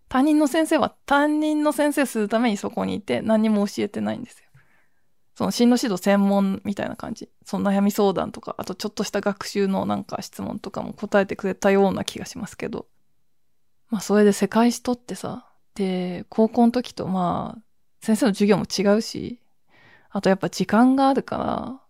[0.08, 4.50] 他人の先生は担任の先生するためにそこにいて何にも教えてないんですよ。
[5.36, 7.30] その進路指導専門みたいな感じ。
[7.46, 12.88] その悩み相談とか、あとちょっとした学習のなんか質問とかも答えてくれたような気がしますけど。
[13.90, 17.62] まあそれで世界史とってさ、で、高校の時とまあ、
[18.02, 19.40] 先生の授業も違うし、
[20.10, 21.82] あとやっぱ時間があるか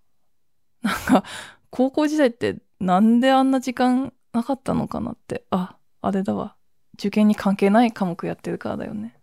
[0.84, 1.24] ら、なんか、
[1.72, 6.56] 高校時代ってなんであんな時間なかったのかなって、あ、あれだわ。
[6.96, 9.18] 受験に関係ない科目やってるからだよね。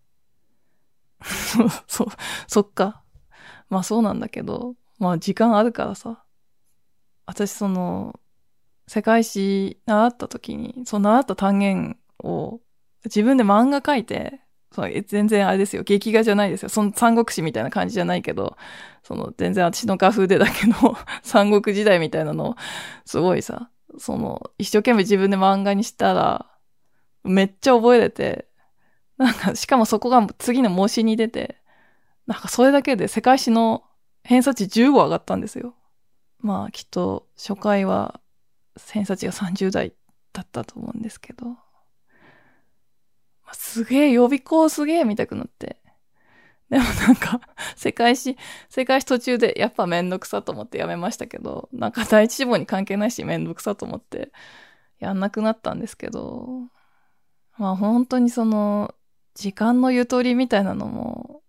[1.87, 2.09] そ、
[2.47, 3.03] そっか。
[3.69, 6.25] まあそうなんだけど、まあ時間あるからさ。
[7.27, 8.19] 私その、
[8.87, 12.61] 世界史習った時に、その習った単元を
[13.05, 15.83] 自分で漫画描いて、そう全然あれですよ。
[15.83, 16.69] 劇画じゃないですよ。
[16.69, 18.57] その三国志みたいな感じじゃないけど、
[19.03, 22.57] その全然私の画風でだけど、 三国時代みたいなのを、
[23.07, 26.47] すごいさ、その、一生懸命自分で漫画にしたら、
[27.25, 28.49] めっちゃ覚えれて、
[29.17, 31.57] なんか、しかもそこが次の模試に出て、
[32.27, 33.85] なんかそれだけで世界史の
[34.23, 35.75] 偏差値15上がったんですよ。
[36.41, 38.21] まあきっと初回は
[38.93, 39.95] 偏差値が30代
[40.33, 41.57] だったと思うんですけど、
[43.53, 45.77] すげえ予備校すげえ見たくなって。
[46.71, 47.41] でもなんか、
[47.77, 48.37] 世界史、
[48.69, 54.33] 世界史途中でやっぱめんどくさと思ってやめましたけど、なんか第一志望に関係ないしめんどくさと思って
[54.99, 56.69] やんなくなったんですけど、
[57.57, 58.95] まあ本当にその、
[59.35, 61.43] 時間のゆとりみたいなのも、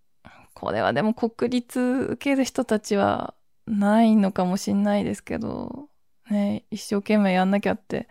[0.54, 3.34] これはでも国立受ける人たちは
[3.68, 5.90] ないのかもしんないですけど、
[6.30, 8.08] ね、一生懸命やんなきゃって、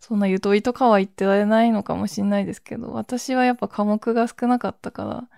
[0.00, 5.28] そんなゆとりとかは言ってられないのかもしんないですけど、私はやっぱ科目が少なかったから、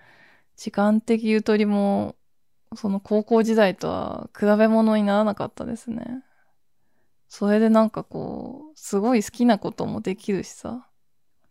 [0.55, 2.15] 時間的ゆとりも、
[2.75, 6.23] その高校時代とは比べ物にならなかったですね。
[7.27, 10.87] それでなんかこう、すごい好きなこともできるしさ、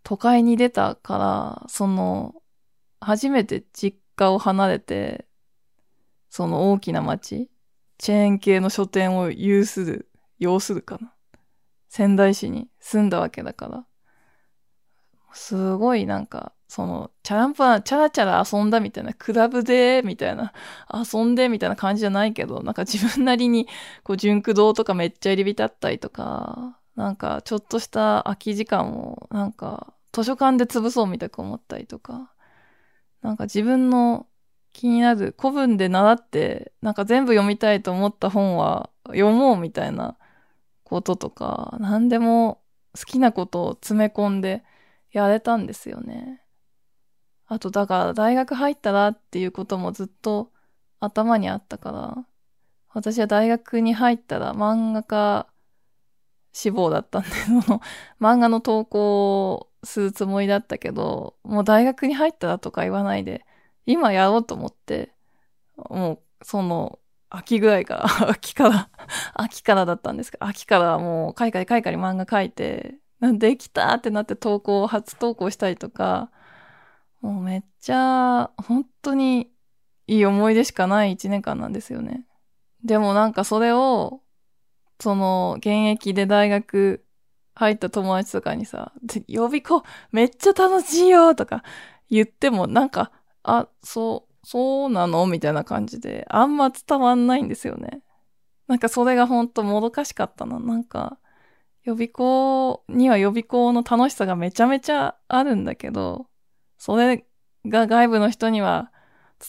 [0.02, 2.34] 都会に出たから、その、
[3.00, 5.26] 初めて実家を離れて、
[6.28, 7.50] その大きな町、
[7.98, 11.14] チェーン系の書店を有する、要するかな。
[11.90, 13.84] 仙台市に住んだわけだから、
[15.32, 20.52] すごいなんか、その、チャランパチャラチャラ遊んだみたいな、クラブで、みたいな、
[20.88, 23.66] 遊んでみたいな感じじゃないけど、なんか自分なりに、
[24.04, 32.32] こう、純駆動とかめっちゃ入り浸ったりとか、なんか、ちょっとした空き時間を、なんか、図書館で潰そうみたいく思ったりとか、
[33.22, 34.28] なんか自分の
[34.72, 40.16] 気になる古文で習って、なんか全部読みたいと思った本は読もうみたいな
[40.90, 42.60] こととか、何でも
[42.98, 44.64] 好きなことを詰め込んで
[45.12, 46.42] やれたんですよね。
[47.46, 50.50] あと、だから大学入ったらっていうこともずっと
[50.98, 52.26] 頭にあったから、
[52.88, 55.46] 私は大学に入ったら漫画家
[56.52, 57.80] 志望だったんで、 その
[58.20, 63.46] 漫画の投稿をするつもりだったけど、もう大学に入ったらとか言わないで、
[63.86, 65.14] 今やろうと思って、
[65.76, 66.98] もうその
[67.30, 68.90] 秋ぐらいから、 秋から
[69.34, 76.30] 秋からだったんですけど、秋からもう、海外海外に漫画書いて、できたってなって投稿、初投稿したりとか、
[77.20, 79.50] もうめっちゃ、本当に
[80.06, 82.26] いい思い出しかない一年間なんですよね。
[82.82, 84.22] でもなんかそれを、
[85.00, 87.04] その、現役で大学
[87.54, 88.92] 入った友達とかにさ、
[89.28, 91.62] 予備校めっちゃ楽しいよとか
[92.10, 93.12] 言ってもなんか、
[93.42, 95.26] あ、そう、そうなの？
[95.26, 98.02] みたいな感じで、あんま伝わんないんですよね。
[98.66, 100.58] なんかそれがほんともどかしかったな。
[100.58, 101.18] なんか、
[101.82, 106.26] 予備校には予備校の楽しさがめちゃめちゃあるんだけど、
[106.78, 107.24] それ
[107.66, 108.92] が外部の人には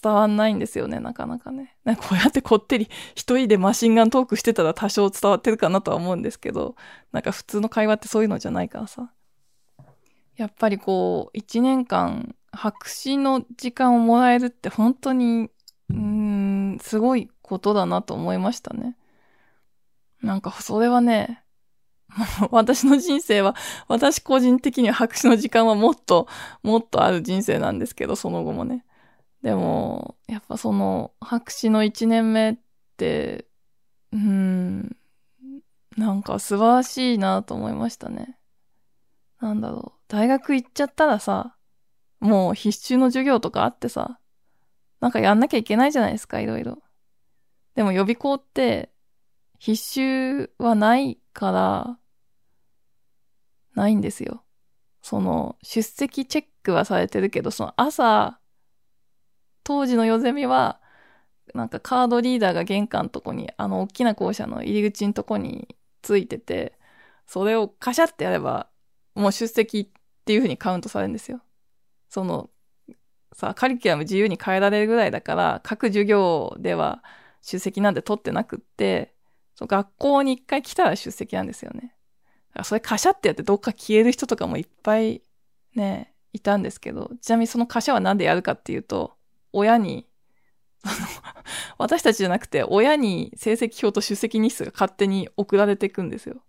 [0.02, 1.78] 伝わんないんですよね、なかなかね。
[1.84, 6.76] なんかこうやってこってり一人でマシンガントークしてたら多少伝わってるかなとは思うんですけど、
[7.12, 9.12] なんか普通の会話ってそういうのじゃないからさ。
[10.38, 15.50] やっぱりこう、一年間白紙の時間をもらえるって本当に、
[15.90, 15.96] うー
[16.76, 18.98] ん、すごいことだなと思いましたね。
[20.22, 21.44] なんかそれはね、
[22.52, 23.56] 私の人生は、
[23.88, 26.28] 私個人的には白紙の時間はもっと、
[26.64, 28.86] もっとある人生なんですけど、その後もね。
[29.42, 32.58] でも、やっぱその、白紙の一年目っ
[32.98, 33.48] て、
[34.12, 34.96] うーん、
[35.98, 38.38] なんか素晴らしいなと思いましたね。
[39.40, 40.02] なんだろう。
[40.08, 41.56] 大学行っちゃったらさ、
[42.22, 44.20] もう必修の授業とかあってさ、
[45.02, 46.82] なんかやんなきゃいけないじゃないですか、いろいろ。
[47.76, 48.92] でも予備校って、
[49.58, 52.00] 必修はないから、
[53.74, 54.44] ないんですよ。
[55.02, 58.40] その、出席チェックはされてるけど、その朝、
[59.64, 60.80] 当時のヨゼミは、
[61.56, 66.78] なんかカードリーダーが玄関のとこに、あの大きな校舎の入り口のとこについてて、
[67.26, 68.70] それをカシャってやれば、
[69.16, 69.88] もう出席っ
[70.26, 71.42] ていう風にカウントされるんですよ。
[72.12, 72.50] その、
[73.32, 77.04] さ、カリキュラム自由に変えられるぐらいだから、各授業では
[77.42, 79.16] 出席なんて取ってなくって、
[79.56, 81.96] その学校に一回来たら出席なんですよね。
[82.64, 85.22] それカシャってやってどっか消える人とかもいっぱい
[85.74, 89.14] ね、いたんですけど、ちなみにそのカシャはなんでやるかっていうと、
[89.54, 90.06] 親に、
[91.78, 96.44] 私たちじゃなくて、親に成績表と出席日数が勝手に送られていくんですよ。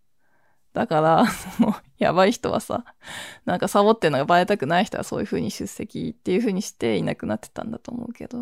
[0.72, 2.84] だから、 その、やばい人はさ、
[3.44, 8.38] なんかサボってんのがバレたくない人はそういう風に出席っていう風にしていなくなってたんだと思うけど。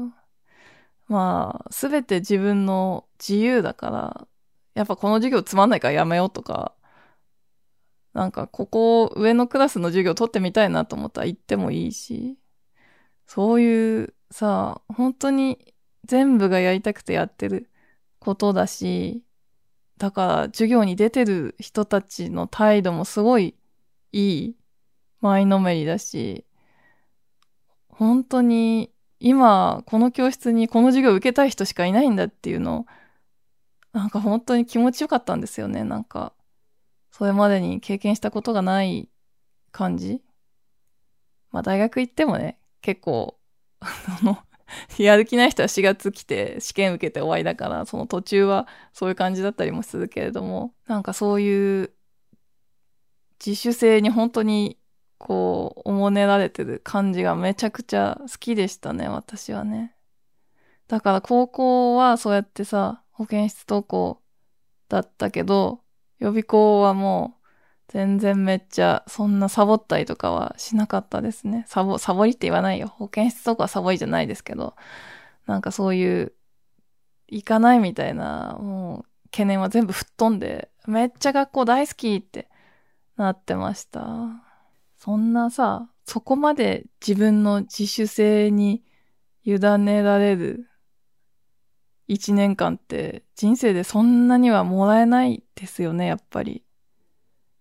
[1.08, 4.28] まあ、すべて自分の自由だから、
[4.74, 6.74] やっぱこの授業つまんないからやめようとか、
[8.12, 12.38] なんかここ上のクラスの授業取ってみたいなと思ったら行ってもいいし、
[13.26, 15.74] そういうさ、本当に
[16.04, 17.70] 全部がやりたくてやってる
[18.20, 19.24] ことだし、
[20.00, 23.54] だから授業に出てる人たちの態度もすごい
[24.12, 24.56] いい
[25.20, 26.46] 前のめりだし、
[27.90, 32.86] 本当に今この教室にこの授業を受けたい人しかいないんだっていうの
[33.92, 35.84] なんか本当に気持ちよかったんですよね。
[35.84, 36.32] なんか、
[37.10, 39.10] それまでに経験したことがない
[39.70, 40.22] 感じ。
[41.50, 43.38] まあ大学行ってもね、結構、
[43.80, 44.38] あの、
[44.98, 51.92] やる気ない人は4月来て試験受けて終わりだから、その途中はそういう感じだったりもするけれども、なんかそういう
[53.44, 54.78] 自主性に本当に
[55.18, 59.94] こう、おもねられてる感じがめちゃくちゃ好きでしたね、私はね。
[60.88, 64.22] だから高校はそうやってさ、保健室登校
[64.88, 65.82] だったけど、
[66.18, 67.39] 予備校はもう
[67.90, 71.64] 全然めっちゃそんなサボったりとかはしなかったですね。
[71.66, 72.86] サボ、サボりって言わないよ。
[72.86, 74.76] 保健室とかはサボりじゃないですけど、
[75.46, 76.32] なんかそういう
[77.26, 82.48] 行かないみたいな、もう懸念は全部吹っ飛んで、めっちゃ学校大好きって
[83.16, 84.04] なってました。
[84.96, 88.84] そんなさ、そこまで自分の自主性に
[89.42, 90.68] 委ねられる
[92.06, 96.62] 一年間って人生でそんなにはもらえないですよね、やっぱり。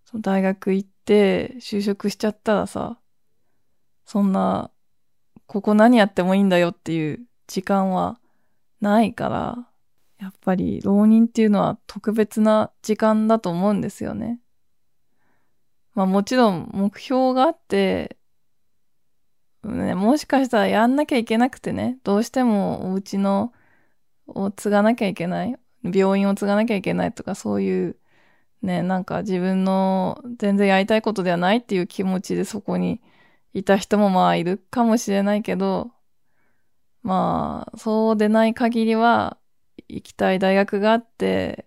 [0.10, 2.97] その大学行って就職しちゃったらさ、
[4.05, 4.72] そんな、
[5.45, 8.20] ここ何やってもいいんだよっていう時間は
[8.82, 9.68] ないから、
[10.20, 14.39] やっぱり浪人っていうのは特別な時間だと思うんですよね。
[15.93, 18.18] まあもちろん目標があって、
[19.64, 23.53] ね、もしかしたらやんなきゃいけなくてね、どうしてもお家の
[24.26, 27.99] を継がなきゃいけない、病院を継がなきゃいけないとかそういう
[28.62, 33.01] ね、なんか自分の全然やりたいことではないっていう気持ちでそこに
[33.53, 35.91] いた人もまあいるかもしれないけど、
[37.01, 39.38] まあ、そうでない限りは、
[39.88, 41.66] 行きたい大学があって、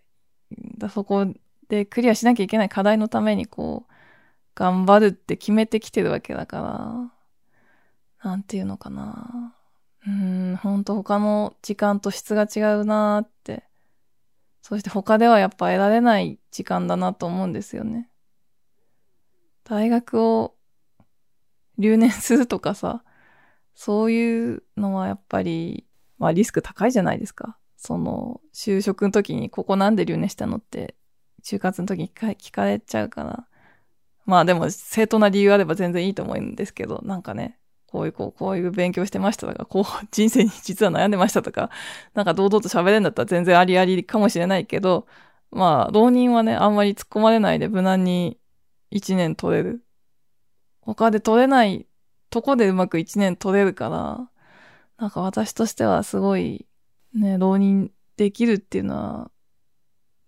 [0.93, 1.26] そこ
[1.68, 3.93] でクリアしなきゃいけない課題のためにこう、
[4.55, 7.11] 頑張るって決めてきてるわけだか
[8.22, 9.57] ら、なんていうのかな。
[10.07, 13.64] うん、ほんと他の時間と質が違うなーって。
[14.62, 18.08] そして他ではやっぱ得られない時間だなと思うんですよね。
[19.64, 20.54] 大学を
[21.78, 23.04] 留年するとかさ、
[23.74, 25.86] そういうのはやっぱり、
[26.18, 27.58] まあリスク高いじゃないですか。
[27.76, 30.94] その、就職の時にここなんで留年したのって、
[31.42, 33.46] 就活の時に聞かれちゃうから。
[34.24, 37.58] まあでも正当な理由あれば全然いいと思うんですけど、なんかね、
[37.93, 41.70] こういう、こう、こういう勉強してましたとか、こう、人生に実は悩んでましたとか、
[42.14, 45.07] なんか堂々と喋れるんだったら全然ありありかもしれないけど、
[45.51, 48.38] まあ、浪人はね、あんまり突っ込まれないで無難に
[48.90, 49.84] 一年取れる。
[50.80, 51.86] 他で取れない
[52.30, 54.30] とこでうまく一年取れるから、
[54.97, 56.66] なんか私としてはすごい、
[57.14, 59.30] ね、浪人できるっていうのは、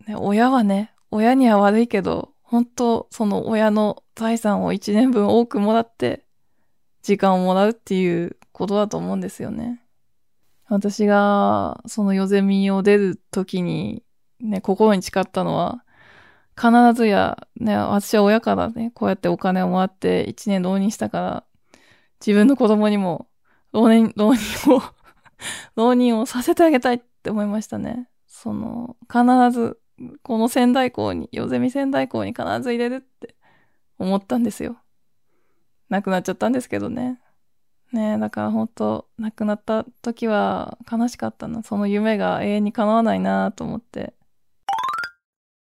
[0.07, 6.24] ね、親はね、親には悪いけど、本当その親の財産を一年分多くもらって、
[7.05, 9.83] 時間をもらうっていうことだと思うんですよね。
[10.69, 14.03] 私が、そのヨゼミを出るときに、
[14.41, 15.85] ね、心に誓ったのは、
[16.57, 21.45] 必ずや、ね、私は親からね、こうやってお金をもらって一年浪人したから、
[22.27, 23.29] 自分の子供にも、
[23.73, 24.83] 浪人、浪人を
[25.77, 28.09] 浪人をさせてあげたいって思いましたね。
[28.27, 29.79] その、必ず、
[30.23, 33.35] この仙台校に、ヨゼミ仙台校に必ず入れるって
[33.99, 34.79] 思ったんですよ。
[35.95, 37.21] 亡くなっちゃったんですけどね。
[37.93, 41.63] ねだから本当亡くなった時は悲しかったな。
[41.63, 44.15] その夢が永遠に叶わないなと思って。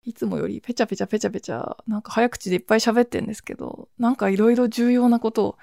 [0.04, 5.58] いつもよりペチャペチャペチャペチャ、なんか早口でいっぱい喋ってんですけど、なんかいろいろ重要なことを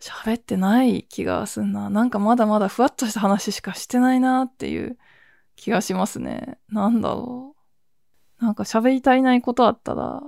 [0.00, 1.88] 喋ってない気がすんな。
[1.90, 4.98] なんかまだまだふわっとした話しかしてないなっていう
[5.56, 6.58] 気がしますね。
[6.68, 7.54] なんだろ
[8.40, 8.44] う。
[8.44, 10.22] なんか喋り足りないことあったら、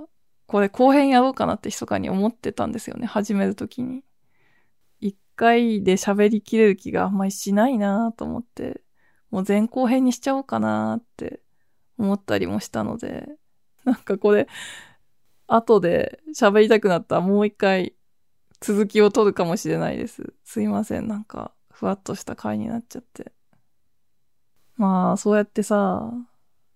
[0.47, 3.07] これ後編やろうかなって密かに思ってたんですよね。
[3.07, 4.03] 始めるときに。
[4.99, 8.81] 一回で喋りきれる気があんまりしないなと思って、
[9.31, 11.41] もう前後編にしちゃおうかなって
[11.97, 13.27] 思ったりもしたので、
[13.83, 14.47] なんかこれ、
[15.47, 17.95] 後で喋りたくなったらもう一回
[18.61, 20.33] 続きを取るかもしれないです。
[20.43, 21.07] すいません。
[21.07, 23.33] なんか、ふわっとした回になっちゃって。
[24.77, 26.11] まあ、そうやってさ、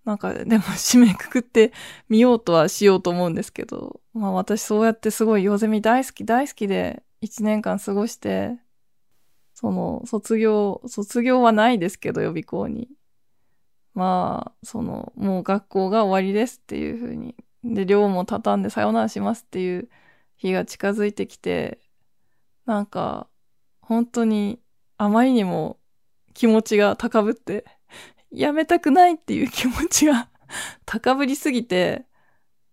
[0.08, 1.74] なんか、でも締めくくって
[2.08, 8.58] みようとはしようと思うんですけど、まあ私そうやってすごいヨゼミ大好き大好きで一年間過ごして、
[9.54, 12.88] その、卒業、卒業はないですけど予備校に。
[13.94, 17.36] まあ、その、もう学校が終わりですっていう風に。
[17.66, 19.90] で、寮も畳んでさよならしますっていう
[20.38, 21.82] 日が近づいてきて、
[22.66, 23.28] なんか、
[23.82, 24.62] 本当に
[24.98, 25.80] あまりにも
[26.34, 27.66] 気持ちが高ぶって
[28.32, 30.30] やめたくないっていう気持ちが
[30.86, 32.06] 高ぶりすぎて、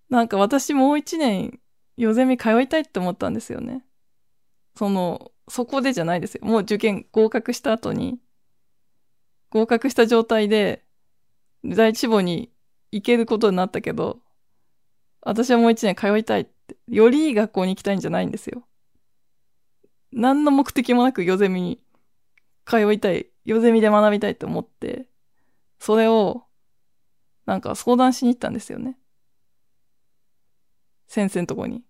[0.08, 1.60] なんか私もう一年、
[1.96, 3.84] ヨゼミ通いたいって思ったんですよね。
[4.76, 6.44] その、そこでじゃないですよ。
[6.44, 8.18] もう受験合格した後に、
[9.50, 10.84] 合格した状態で、
[11.64, 12.52] 第一志望に
[12.90, 14.20] 行けることになったけど、
[15.20, 18.66] 私はもう一年通いたいって、よりいい学校に行きたいんじゃないんですよ。
[20.12, 21.80] 何の目的もなくヨゼミに
[22.66, 25.06] 通いたい、ヨゼミで学びたいって思って、
[25.84, 26.44] それを、
[27.44, 28.96] なんか相談しに行ったんですよね。
[31.08, 31.84] 先生のとこに。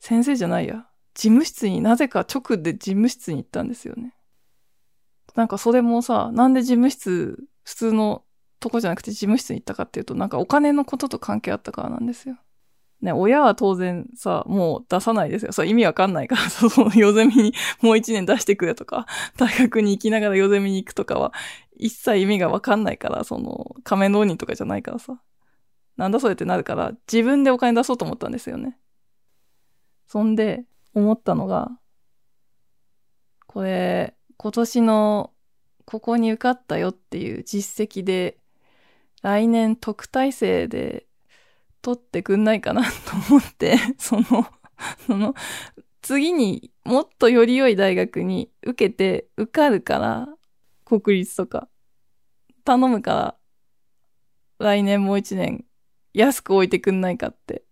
[0.00, 0.88] 先生じゃないや。
[1.14, 4.16] 事務室になぜか直で事務室に行ったんですよね。
[5.36, 8.24] なんかそれもさ、なんで事務室、普通の
[8.58, 12.36] とこじゃなくて事務室に行ったかっていうと、なんかお金のことと関係あったからなんですよ。
[13.02, 15.52] ね、親は当然さ、もう出さないですよ。
[15.52, 19.06] そう意味わかんないから、 その、夜ゼミにもう一年出してくれとか、
[19.36, 21.32] 大学に行きながら夜ゼミに行くとかは、
[21.82, 25.20] 一切意味がわかんないから、その、仮面浪人とかじゃないからさ。
[25.96, 28.78] なんだそれってなるから、自分でお金出そうと思ったんですよね。
[30.06, 30.64] そんで、
[30.94, 31.70] 思ったのが、
[33.46, 35.32] これ、今年の、
[35.84, 38.38] ここに受かったよっていう実績で、
[39.22, 41.06] 来年特待生で
[41.82, 42.88] 取ってくんないかなと
[43.28, 44.46] 思って、 その、
[45.06, 45.34] その、
[46.00, 50.28] 次にもっとより良い大学に受けて受かるから、
[51.00, 51.68] 国立とか、
[52.64, 53.36] 頼むから、
[54.58, 55.64] 来年もう一年
[56.12, 57.64] 安く置いてくんないかって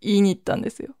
[0.00, 0.94] 言いに行ったんですよ。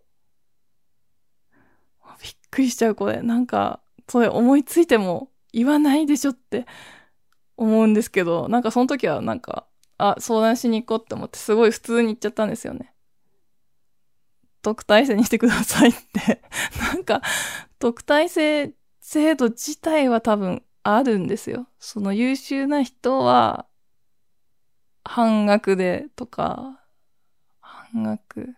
[2.22, 3.20] びっくりしちゃう、これ。
[3.22, 6.66] なんか、それ思いついても言わないでしょって
[7.56, 9.66] 思うんですけど、なんかその時はなんか、
[9.98, 12.94] あ、相談しに行こうって思ってすごい普通に言っちゃったんですよね。
[14.62, 16.42] 特待生にしてくださいって
[16.78, 17.22] なんか、
[17.78, 20.62] 特待生制度自体は多分
[20.96, 21.68] あるんですよ。
[21.78, 23.66] その優秀な人は、
[25.04, 26.80] 半額でとか、
[27.60, 28.54] 半額。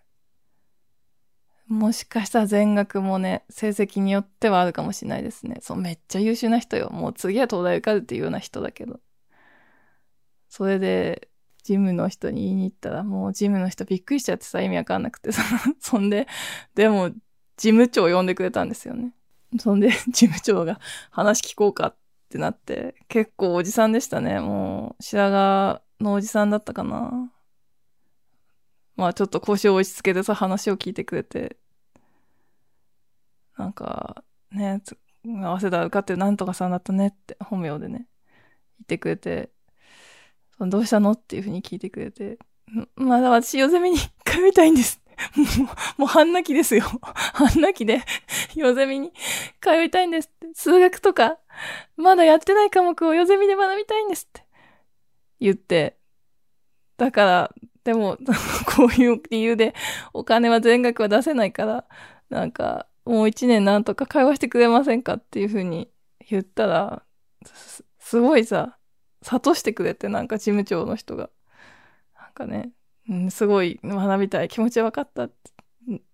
[1.66, 5.58] もしかしたら全額もね、成績によってはあるかもしれないですね。
[5.60, 6.90] そう、めっちゃ優秀な人よ。
[6.90, 9.00] もう次は東大受かるっていうような人だけど。
[10.48, 11.28] それで、
[11.62, 15.30] ジムの人に言いに行ったら、もうジムの人びっくりしちゃってさ、意味わかんなくて、
[15.78, 16.26] そんで、
[16.74, 17.16] でも、事
[17.56, 19.14] 務長呼んでくれたんですよね。
[19.58, 21.96] そんで、事務長が話聞こうかっ
[22.30, 24.38] ってなって、結構おじさんでしたね。
[24.38, 27.32] もう、白髪のおじさんだったかな。
[28.94, 31.56] まあちょっと腰を落ち着けてさ、話を聞いてくれて、
[33.58, 34.22] なんか、
[34.52, 34.80] ね、
[35.24, 38.06] 合わせた受かってなんとかさんだったねって本名でね、
[38.78, 39.50] 言ってくれて、
[40.60, 42.38] どうしたのっていうふうに聞いてくれて、
[42.94, 45.02] まだ私、夜ゼミに通いたいんです。
[45.34, 46.84] もう、もう半泣きですよ。
[47.34, 48.02] 半泣きで、
[48.54, 49.12] 夜ゼミに
[49.60, 50.46] 通いたいんですって。
[50.54, 51.38] 数学とか、
[51.96, 54.44] まだやってない科目を夜ゼミで学びたいんですって
[55.40, 55.98] 言って。
[56.96, 57.54] だから、
[57.84, 58.18] でも、
[58.76, 59.74] こういう理由で
[60.12, 61.88] お金は全額は出せないから、
[62.28, 65.90] なんか、もう一年なんとか会話してくれませんかっていうふうに
[66.28, 67.02] 言ったら、
[67.98, 68.78] すごいさ、
[69.22, 71.30] 諭してくれて、なんか事務長の人が。
[72.14, 72.72] なんかね、
[73.08, 74.48] うん、すごい学びたい。
[74.48, 75.28] 気持ち分かった。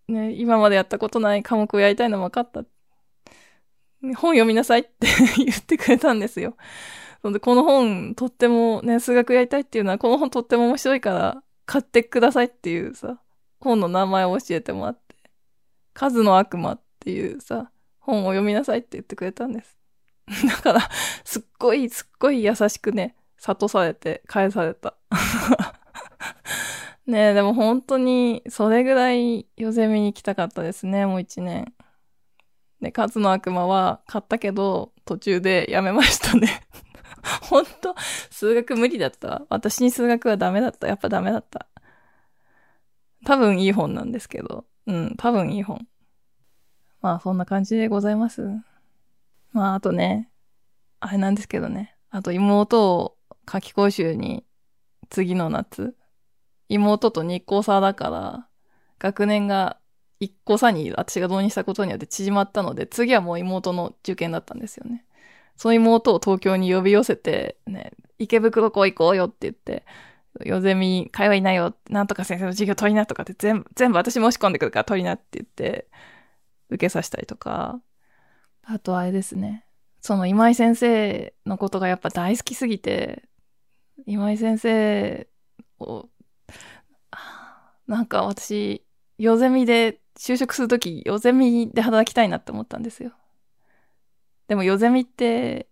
[0.08, 2.64] ね、今までやったことない科目をやりたいの分かった。
[4.14, 5.08] 本読みなさいって
[5.44, 6.56] 言ってくれたんですよ。
[7.32, 13.20] でこの本とってもね、数学やりたいっていうのは、この本とっても面白いから買ってくださいっていうさ、
[13.58, 15.16] 本の名前を教えてもらって、
[15.92, 19.76] 数の悪魔っていうさ、本を読みなさいって言ってくれたんです。
[20.46, 20.88] だから、
[21.24, 24.94] すっごい、すっごい優しくね、諭されて返された。
[27.06, 31.72] ねえ、でも本当に、それぐらい、ヨゼミに行きたかったですね、もう一年。
[32.80, 36.62] で、数の悪魔は買ったけど、途中でやめましたね。
[37.48, 37.94] 本当？
[38.30, 39.42] 数学無理だった？
[39.48, 40.86] 私に数学はダメだった？
[40.86, 41.66] やっぱダメだった？
[43.24, 44.66] 多分いい本なんですけど。
[44.86, 45.86] うん、多分いい本。
[47.02, 48.42] まあ、そんな感じでございます。
[49.52, 50.30] まあ、あとね、
[51.00, 51.96] あれなんですけどね。
[52.10, 54.44] あと妹を夏季講習に
[55.08, 55.96] 次の夏、
[56.68, 58.48] 妹と日光差だから、
[58.98, 59.78] 学年が
[60.20, 65.04] 一個差に私が導入したことによって縮まったので、次はもう妹の受験だったんですよね。
[65.56, 69.84] その妹を東京に呼び寄せて、ね、池袋校行こうよって言って、
[70.44, 75.88] よゼミ通いないよ、なんとか先生の授業取りなとかって全部、全部私申し込んでくるから取りなって言って、
[76.68, 77.80] 受けさせたりとか、
[78.62, 79.64] あとあれですね。
[80.00, 83.28] その今井先生のことがやっぱ大好きすぎて、
[84.06, 85.26] 今井先生
[85.78, 86.08] を、
[87.86, 88.84] なんか私、
[89.18, 93.12] ヨゼミで就職するとき、ヨゼミで働きたいなって思ったんですよ。
[94.48, 95.68] でもヨゼミって、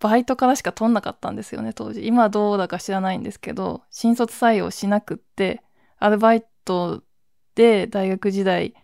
[0.00, 2.06] バイトからしか取んなかったんですよね、当時。
[2.06, 5.62] 今どうだか知らないんですけど、新卒採用しなくって、
[5.98, 7.02] アルバイト
[7.54, 8.74] で大学時代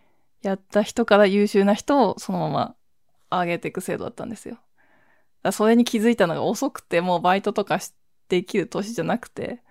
[0.42, 2.76] やった人から優秀な人をそのまま
[3.30, 4.58] 上げていく制度だったんですよ。
[5.52, 7.78] それに気づいたのが遅くて、もうバイトとか
[8.28, 9.62] できる年じゃなくて、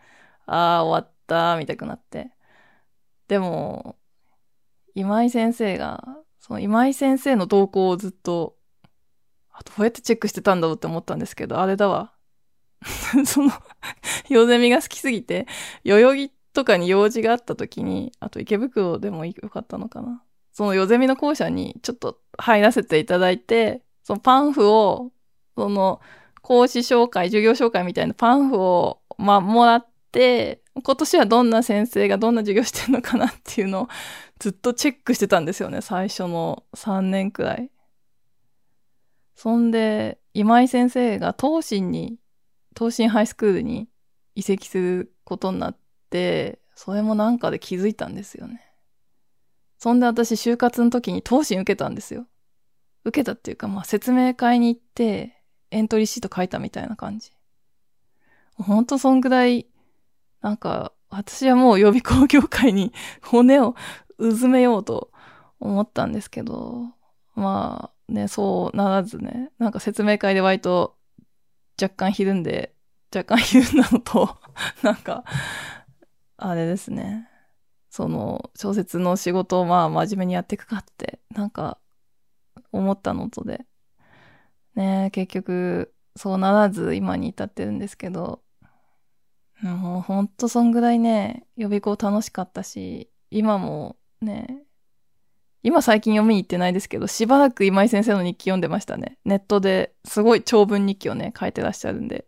[0.46, 2.32] ああ、終わった、みたくなって。
[3.28, 3.98] でも、
[4.96, 6.04] 今井先生が、
[6.40, 8.56] その今井先生の動向をずっと、
[9.52, 12.14] あとどうやってチェックしてたんだろうって思ったんですけど、あれだわ。
[13.26, 13.52] その、
[14.30, 15.48] ヨゼミが好きすぎて、
[15.84, 20.24] 代々木とかに用事があった時に、あと池袋でもよかったのかな。
[20.52, 25.12] そのヨゼミの校舎にちょっと入らせていただいて、そのパンフを
[25.56, 26.02] その、
[26.42, 33.88] 講師紹介、授業紹介みたいなパンフを、まあ、もらって、今年はどんな先生がどんな授業してるのかなっていうのを
[34.40, 37.70] ずっとチェックしてたんですよね、最初の3年くらい。
[39.36, 42.18] そんで、今井先生が東進に、
[42.76, 43.88] 東進ハイスクールに
[44.36, 45.78] 移籍することになっ
[46.10, 48.62] て、それもなんかで気づいたんですよね。
[49.78, 52.26] そんで私就活の時に東進受けたんですよ。
[53.04, 57.32] 受けたっていうか、まあ説明会に行って、エントリーシート書いたみたいな感じ。
[58.56, 59.68] ほんとそんぐらい、
[60.44, 63.76] なんか、私はもう予備校業界に 骨を
[64.18, 65.12] うずめようと
[65.60, 66.90] 思ったんですけど、
[67.34, 70.98] まあね、そうならずね、なんか説明会で割と
[71.82, 72.76] 若干ひるんで、
[73.16, 74.38] 若干ひるんだのと、
[74.84, 75.24] なんか、
[76.38, 77.30] あれですね。
[77.90, 81.80] その小説の仕事をまあ真面目にやっていくかって、なんか
[82.72, 83.66] 思ったのとで。
[84.76, 88.43] ね結局そうならず今に至ってるんですけど、
[89.64, 94.64] もうほんとそんぐらいね、予備校楽しかったし、今もね、
[95.64, 99.18] 今最近読みに行ってないですけど、しばらく今井先生の日記読んでましたね。
[99.24, 102.26] ネットですごい長文日記をね、書いてらっしゃるんで。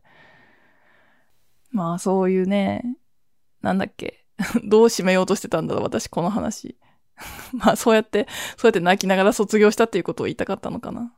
[1.72, 2.98] まあそういうね、
[3.62, 4.26] なんだっけ。
[4.64, 6.78] どう締めようとしてたんだろう、私、この話。
[7.54, 8.28] まあ、そうやって、
[8.58, 11.14] そうやって泣きながら卒業したっていうことを言いたかったのかな。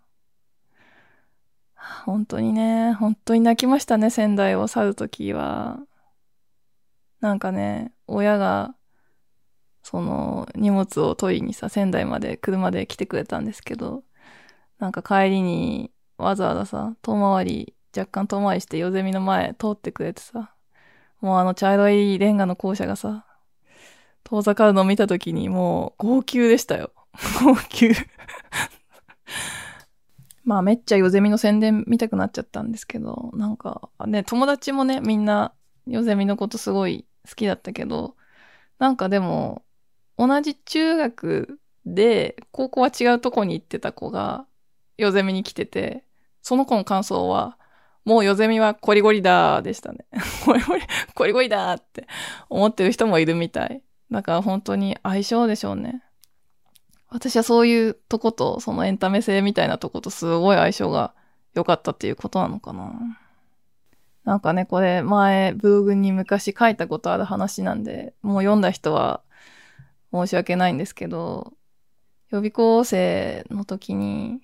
[2.06, 5.80] 本当にね、本当に泣きましたね、仙台を去るときは。
[7.20, 8.76] なんかね、親が、
[9.84, 14.04] その、荷物を取りにさ、仙台まで車で来てくれたんですけど、
[14.80, 20.54] なんか帰りに、わざわざさ、遠回り、若干遠回りして夜ゼミの前通ってくれてさ、
[21.22, 23.26] もうあの茶色いレンガの校舎がさ、
[24.24, 26.92] 遠ざかるのを見たときにもう号泣でしたよ。
[27.42, 27.92] 号泣
[30.44, 35.54] まあめっちゃヨゼミの宣伝見たくなっちゃったんですけど、なんかね、友達もね、みんな
[35.88, 38.16] ヨゼミのことすごい好きだったけど、
[38.80, 39.64] なんかでも、
[40.18, 44.46] 同じ中学で、高校は違うとこに行ってた子が、
[44.98, 46.04] ヨゼミに来てて、
[46.42, 47.58] その子の感想は、
[48.06, 50.06] もうヨゼミはコリゴリだーでしたね。
[50.46, 50.84] コリゴリ、
[51.14, 52.08] コリゴリだーって
[52.50, 53.82] 思ってる人もいるみたい。
[54.10, 56.04] だから本当に相性でしょうね。
[57.10, 61.14] 私はそういうとこと、そのエンタメ性みたいなとことすごい相性が
[61.54, 62.94] 良かったっていうことなのかな。
[64.28, 69.24] なんかね、これ前ブログに昔書いたことある話なんで、もう読んだ人は
[70.12, 71.54] 申し訳ないんですけど、
[72.32, 74.42] 予備校生の時に、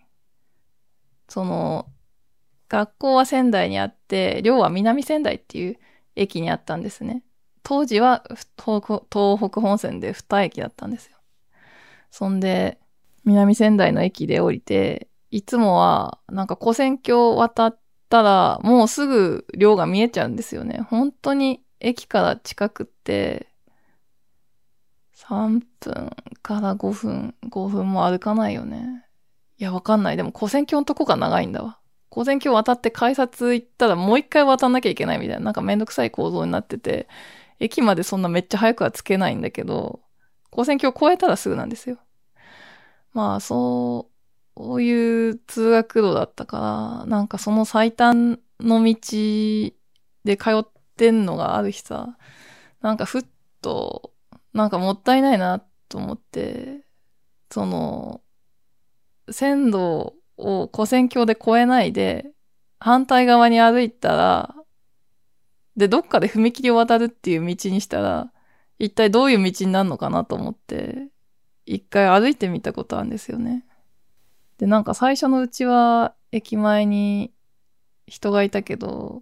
[1.28, 1.92] その、
[2.70, 5.78] 学校は仙台にあって、寮は南仙台っていう
[6.16, 7.22] 駅にあったんですね。
[7.62, 8.24] 当時は
[8.58, 9.02] 東
[9.38, 11.18] 北本線で二駅だったんですよ。
[12.10, 12.80] そんで、
[13.26, 20.82] 南仙台の駅で降りて、いつもは、なんか古線橋渡ったら、もうすぐ寮が見えちゃうんですよね。
[20.90, 23.48] 本当に駅から近くって、
[25.16, 29.06] 3分から5分、5分も歩かないよね。
[29.58, 30.18] いや、わかんない。
[30.18, 31.80] でも古線橋のとこが長いんだわ。
[32.10, 37.08] 午前今日渡って改札行ったらもう一回渡んなきゃいけないみたいな、なんかめんどくさい構造になってて、
[37.60, 40.02] 駅までそんなめっちゃ早くはつけないんだけど、
[40.52, 41.98] 午前今日越えたらすぐなんですよ。
[43.14, 44.13] まあ、そう
[44.56, 48.96] う、そういう通学路だったから、なんかその最短の道
[50.24, 52.18] で通ってんのがある日さ、
[52.82, 53.26] なんかふっ
[53.62, 54.14] と、
[54.54, 56.86] なんかもったいないなと思って、
[57.52, 58.22] その、
[59.32, 62.32] 線路を古線橋で越えないで、
[62.80, 64.56] 反対側に歩いたら、
[65.76, 68.32] で、どっかで踏切を渡るっていう道にしたら、
[68.80, 71.08] 一体どういう道になるのかなと思って、
[71.66, 73.66] 一回歩いてみたことあるんですよね。
[74.64, 77.34] で、なんか最初のうちは駅前に
[78.08, 79.22] 人がいたけど、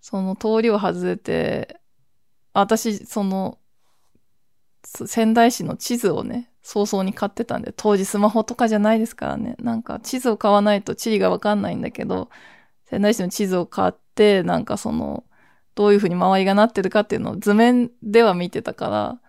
[0.00, 1.80] その通りを外れて、
[2.52, 3.58] 私、その、
[4.84, 9.56] 仙台市の地図をね、早々に買ってたんで、当時スマホとかじゃないですからね。
[9.58, 12.30] なんか地図を買わないと地理がわかんないんだけど、
[12.84, 15.24] 仙台市の地図を買って、なんかその、
[15.74, 19.20] どういう風に周りがなってるかっていうのを図面では見てたから、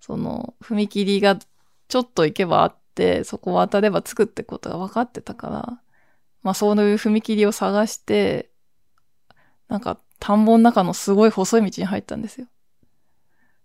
[0.00, 5.80] その、踏切がちょっと行けばあって、そこを渡れば着くってことが分かってたから、
[6.42, 8.50] まあそういう踏切を探して、
[9.68, 12.46] なんか田んぼの中のすごい細い道に入ったんですよ。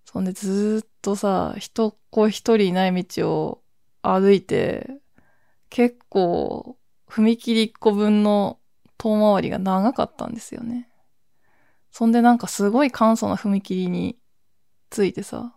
[0.05, 3.63] そんでずっとさ、人っ子一人いない道を
[4.01, 4.89] 歩いて、
[5.69, 6.77] 結構、
[7.07, 8.59] 踏切一個分の
[8.97, 10.89] 遠回りが長かったんですよね。
[11.91, 14.17] そんでなんかすごい簡素な踏切に
[14.89, 15.53] ついてさ、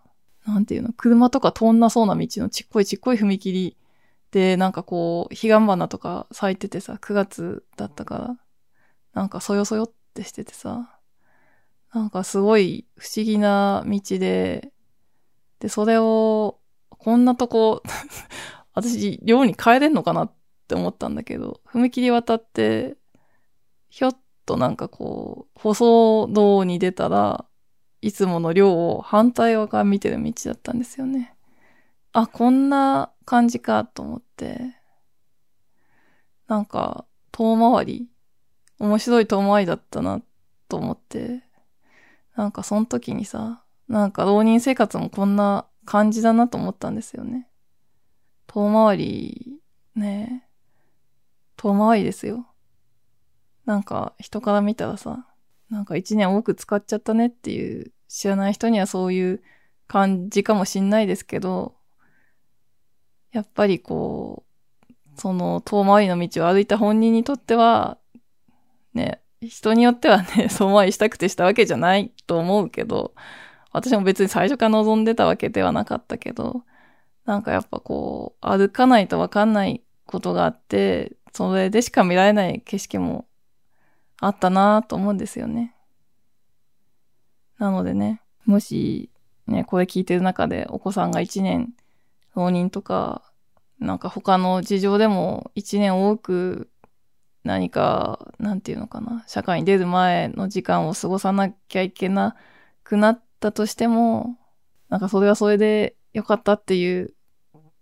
[0.46, 3.76] なんていうの、車とか通んなそうな道のちっこいちっこい踏切
[4.32, 8.36] で、なんかこう、彼岸花とか咲いててさ、9月だったから、
[9.12, 10.98] なんかそよそよってしててさ、
[11.94, 14.72] なんかすごい不思議な道で、
[15.60, 17.82] で、それを、こんなとこ、
[18.74, 20.32] 私、寮に帰れんのかなっ
[20.66, 22.96] て思ったんだけど、踏切渡って、
[23.90, 27.44] ひょっとなんかこう、舗装道に出たら、
[28.02, 31.34] いつもの寮を反対側から見てる道だったんですよね。
[32.12, 34.74] あ、こんな感じかと思って、
[36.48, 38.08] なんか、遠回り、
[38.78, 40.20] 面白い遠回りだったな
[40.68, 41.42] と思って、
[42.36, 47.48] なんかその時にさ、なんか浪人生活もこんな感じだなと思ったんですよね。
[48.48, 49.60] 遠回り、
[49.94, 50.48] ね
[51.56, 52.46] 遠回りですよ。
[53.64, 55.26] なんか人から見たらさ、
[55.72, 59.42] なんか一年多く使っちゃったねっていう知らない人にはそういう
[59.88, 61.74] 感じかもしんないですけど、
[63.32, 64.44] やっぱりこ
[64.90, 67.96] う、その遠回りの道を歩いた本人にとっては、
[68.92, 73.14] ね、人によってはね、 遠回りしたくてしたわけじゃないと思うけど、
[73.72, 76.64] 私も別に最初から望んでたわけではなかったけど、
[77.24, 83.26] なんかやっぱこう、歩かないとわかんないことがあって、それでしか見られない景色も
[84.22, 85.74] あったなと思うんですよね。
[87.58, 89.10] なのでね、もし、
[89.48, 91.74] ね、これ聞いてる中でお子さんが1年
[92.36, 93.22] 浪人とか、
[93.80, 96.70] なんか他の事情でも1年多く
[97.42, 102.36] 何か、なんていうのかな、社会に出る前の時間を過ごさなきゃいけな
[102.84, 104.38] くなったとしても、
[104.88, 107.12] なんかそれはそれで良かったっていう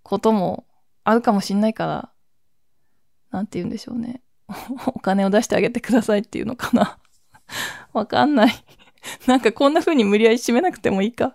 [0.03, 0.65] ことも
[1.05, 2.13] あるかもしんないから、
[3.31, 4.23] なんて言うんでしょうね。
[4.95, 6.99] お金を出してあげてくださいっていうのかな。
[7.93, 8.55] わかんない。
[9.27, 11.35] なんかこんな風に無理やり締めなくてもいいか。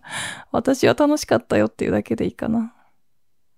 [0.51, 2.73] 私は楽しかったよっていうだけでいいかな。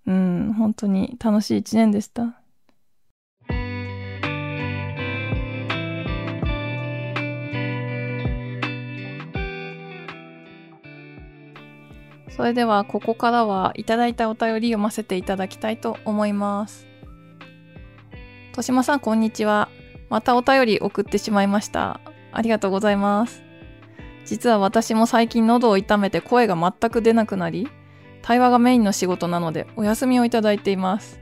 [0.06, 2.40] うん、本当に楽しい一年でした。
[12.30, 16.87] それではここからはいただいたお便り読ませていただきたいと思います。
[18.58, 19.68] としまさんこんにちは。
[20.10, 22.00] またお便り送ってしまいました。
[22.32, 23.44] ありがとうございます。
[24.24, 27.68] 実は私も最近喉を痛めて声が全く出なくなり、
[28.20, 31.20] 対話がメインの仕事なのでお休みをいただいています。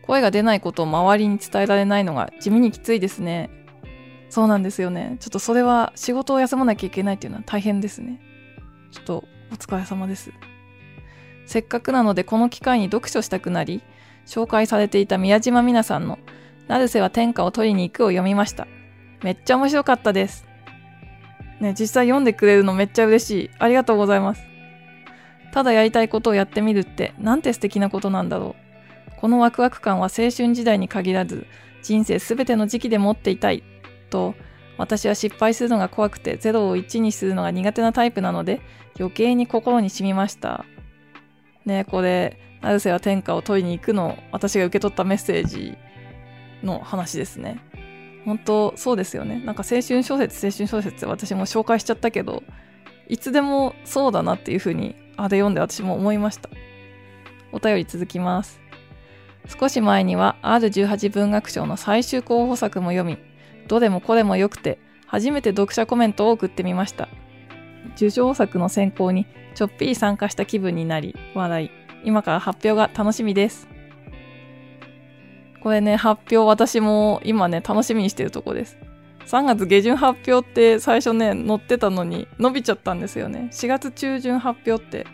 [0.00, 3.50] 声が出ないことを周りに伝えられないのが地味にきついですね。
[4.30, 5.18] そうなんですよね。
[5.20, 8.18] ちょっとそれは仕事を休まなきゃいけないっていうのは大変ですね。
[8.92, 10.32] ちょっとお疲れ様です。
[11.44, 13.82] せっかくなのでこの機会に読書したくなり、
[14.26, 16.18] 紹介されていた宮島みなさんの、
[16.68, 18.66] 成瀬は天下を取りに行くを読みました。
[19.22, 20.46] めっちゃ面白かったです。
[21.60, 23.50] ね、実際読んでくれるのめっちゃ嬉しい。
[23.58, 24.42] ありがとうございます。
[25.52, 29.20] ただやりたいことをやってみるってなんて素敵なことなんだろう。
[29.20, 31.46] このワクワク感は青春時代に限らず、
[31.82, 33.62] 人生すべての時期で持っていたい。
[34.10, 34.34] と、
[34.78, 38.60] 私は失敗するのが怖くて0を1にするのが苦手なタイプなので
[38.98, 40.64] 余計に心に染みました。
[41.64, 45.76] ねこれ、成瀬は天下を取りに行くの私が受け取ったメッセージ
[46.62, 47.60] の話ですね。
[48.24, 49.42] 本当そうですよね。
[49.44, 52.42] なんか青春小説、青春小説私も紹介しちゃったけど、
[53.08, 56.48] いつでもそうだなっていうふうに、あれ読んで私も思いました。
[57.52, 58.60] お便り続きます。
[59.46, 63.18] 少し前には R18 文学賞の最終候補作も読み、
[63.68, 67.08] どれもこれも良くて、初めて読者コメントを送ってみました。
[67.96, 71.70] 受賞作の選考にちょっぴり参加した気分になり、笑い。
[72.04, 73.68] 今から発表が楽しみです。
[75.62, 78.76] これね、発表私も今ね、楽しみにしてるとこです。
[79.26, 83.48] 3月下旬発表って最初ね、載ってたのに伸びちゃったんですよね。
[83.52, 85.06] 4月中旬発表って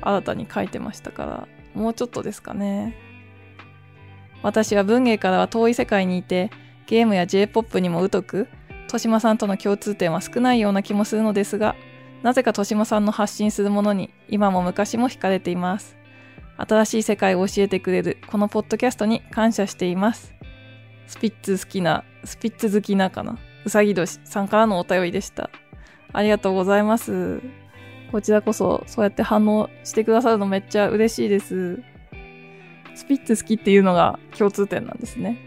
[0.00, 2.96] 新たに書いてましたから、もうちょっとですかね。
[4.42, 6.50] 私は文芸からは遠い世界にいて、
[6.86, 8.48] ゲームや J-POP にも疎く、
[8.84, 11.76] 豊島さんとの共通点は少ないような気もするのですが、
[12.22, 15.96] なぜか豊島さんの発信するものに今も昔も惹かれています。
[16.56, 20.34] 新しい世界を教えてくれるこのポッドキャストに感謝しています。
[21.06, 25.50] スピッツ好きな、スピッツ好きなかな、うさぎ年さんからのお便りでした。
[26.12, 27.40] ありがとうございます。
[28.10, 31.82] こちらこそそうやって反応してくださるのめっちゃ嬉しいです。
[32.94, 35.38] スピッツ好きっていうのが共通点なんですね。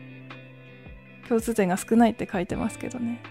[1.27, 3.21] 共通点が少ないって書いてますけどね。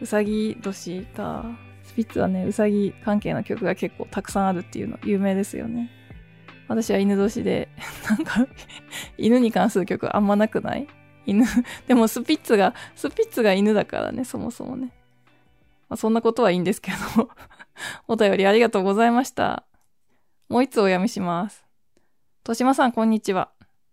[0.00, 1.44] うさぎ年か。
[1.84, 5.90] スピッツはね、うさぎ関係の曲が結構たくさんあるっていうの有名ですよね。
[6.68, 7.68] 私は犬年で、
[8.08, 8.46] なんか
[9.18, 10.86] 犬に関する曲あんまなくない？
[11.26, 11.44] 犬
[11.86, 14.92] でもスピッツが、スピッツが犬だからね、そもそもね。
[15.88, 17.30] まあ、そんなことはいいんですけど
[18.08, 19.64] お便りありがとうございました。
[20.48, 21.64] もう一つお読みします。
[22.44, 23.50] としまさん、こんにちは。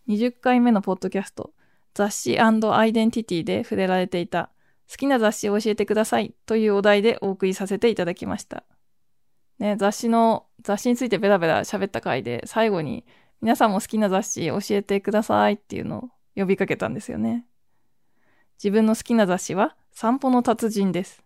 [0.07, 1.53] 20回目のポッドキャスト、
[1.93, 4.49] 雑誌アイデンティティで触れられていた、
[4.89, 8.63] 好きな雑誌を教えてくださいというお題でお送りさせていただきました。
[9.59, 13.05] ね、雑誌の、雑誌についてベラベラ喋った回で、最後に
[13.41, 17.45] 皆さんも好きな雑誌教えてくださいっていうのを呼びかけたんですよね。
[18.57, 21.23] 自分の好きな雑誌は散歩の達人です。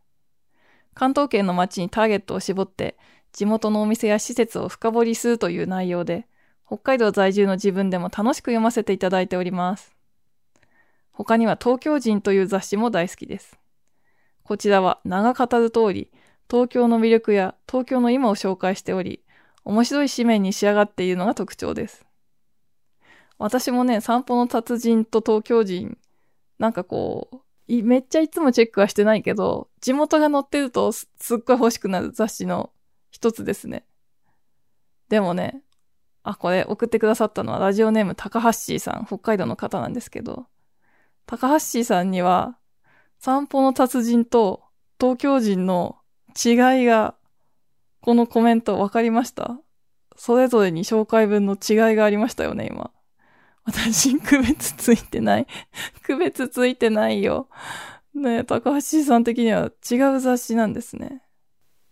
[0.93, 2.97] 関東圏の街にターゲットを絞って
[3.31, 6.27] 地元のお店や施設を深掘りするという内容で、
[6.65, 9.95] 北海道在住の自分でも楽しく読ませていただいております。
[11.11, 13.59] 他には東京人という雑誌も大好きです。
[14.43, 16.11] こちらは名が語る通り、
[16.49, 19.23] 東京の魅力や東京の今を紹介しており、
[19.65, 22.05] 面白い紙面に仕上がっているのが特徴です。
[23.37, 25.97] 私もね、散歩の達人と東京人、
[26.59, 27.29] なんかこ
[27.67, 32.71] う、めっちゃいつもチェックはしてないけど、地元が載ってるとすっごい欲しくなる雑誌の
[33.09, 33.85] 一つですね。
[35.09, 35.61] でもね、
[36.23, 40.47] あ、これ送ってくださったのはラジオネーム高橋ーさん、北海道の方なんですけど、
[41.25, 42.57] 高橋ーさんには、
[43.19, 44.63] 散歩の達人と
[44.99, 45.97] 東京人の
[46.35, 47.15] 違いが、
[48.01, 49.59] このコメント分かりました？
[50.15, 52.91] それぞれに紹介文の違いがありましたよね、今。
[53.65, 55.47] 私、区別ついてない。
[56.03, 57.47] 区別ついてないよ。
[58.13, 61.23] ね高橋さん的には違う雑誌なんですね。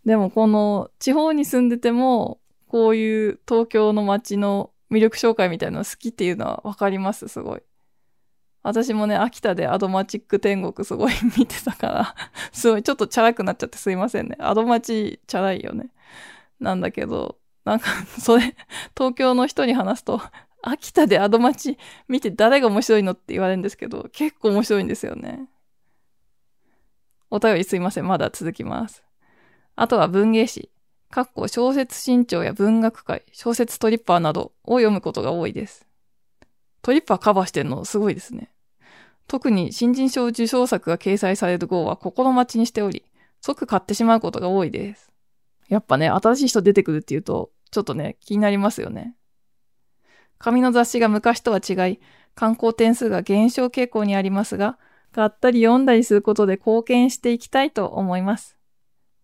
[0.05, 7.61] でもこの地方に住んでても、こういう東京の街の魅力紹介みたいなの好きっていうのはわかります、すごい。
[8.63, 12.15] 私もね、秋田でアドマチック天国すごい見てたから
[12.53, 14.37] すごいちょっとチャラくなっちゃってすいませんね。
[14.39, 15.89] アドマチチャラいよね。
[16.59, 17.89] なんだけど、なんか、
[18.19, 18.55] それ、
[18.95, 20.21] 東京の人に話すと、
[20.61, 25.47] 秋田でアドマチ見て誰が面白いのって言われるんですけど、結構面白いんですよね。
[27.31, 28.07] お便りすいません。
[28.07, 29.03] まだ続きます。
[29.75, 30.69] あとは文芸誌。
[31.09, 35.87] かっこ小説新潮や文学界、小説トリッパーなどを読むことが多いです。
[36.81, 38.50] トリッパーカバーしてんのすごいですね。
[39.31, 43.05] 特に新人賞受賞作が掲載される号は心待ちにしており、
[43.39, 45.09] 即買ってしまうことが多いです。
[45.69, 49.15] やっぱね、新しい人出てくるっていうと、ちょっとね、気になりますよね。
[50.37, 52.01] 紙の雑誌が昔とは違い、
[52.35, 54.77] 観光点数が減少傾向にありますが、
[55.13, 58.57] 買ったり読んだりすることで貢献していきたいと思います。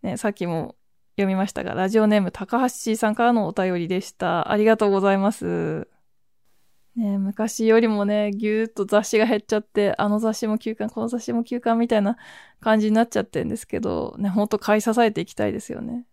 [0.04, 0.78] ね、さっきも
[1.18, 4.50] 読みましたが、ラジオネーム高橋さんからのお便りでした。
[4.54, 5.90] ありがとうございます。
[6.98, 12.18] ね、昔よりもね、ぎゅーっと雑誌が減っちゃって、あの雑誌も休刊、この雑誌も休刊みたいな
[12.60, 16.06] 感じになっちゃってるんですけど、ね、ほんと買い支えていきたいですよね。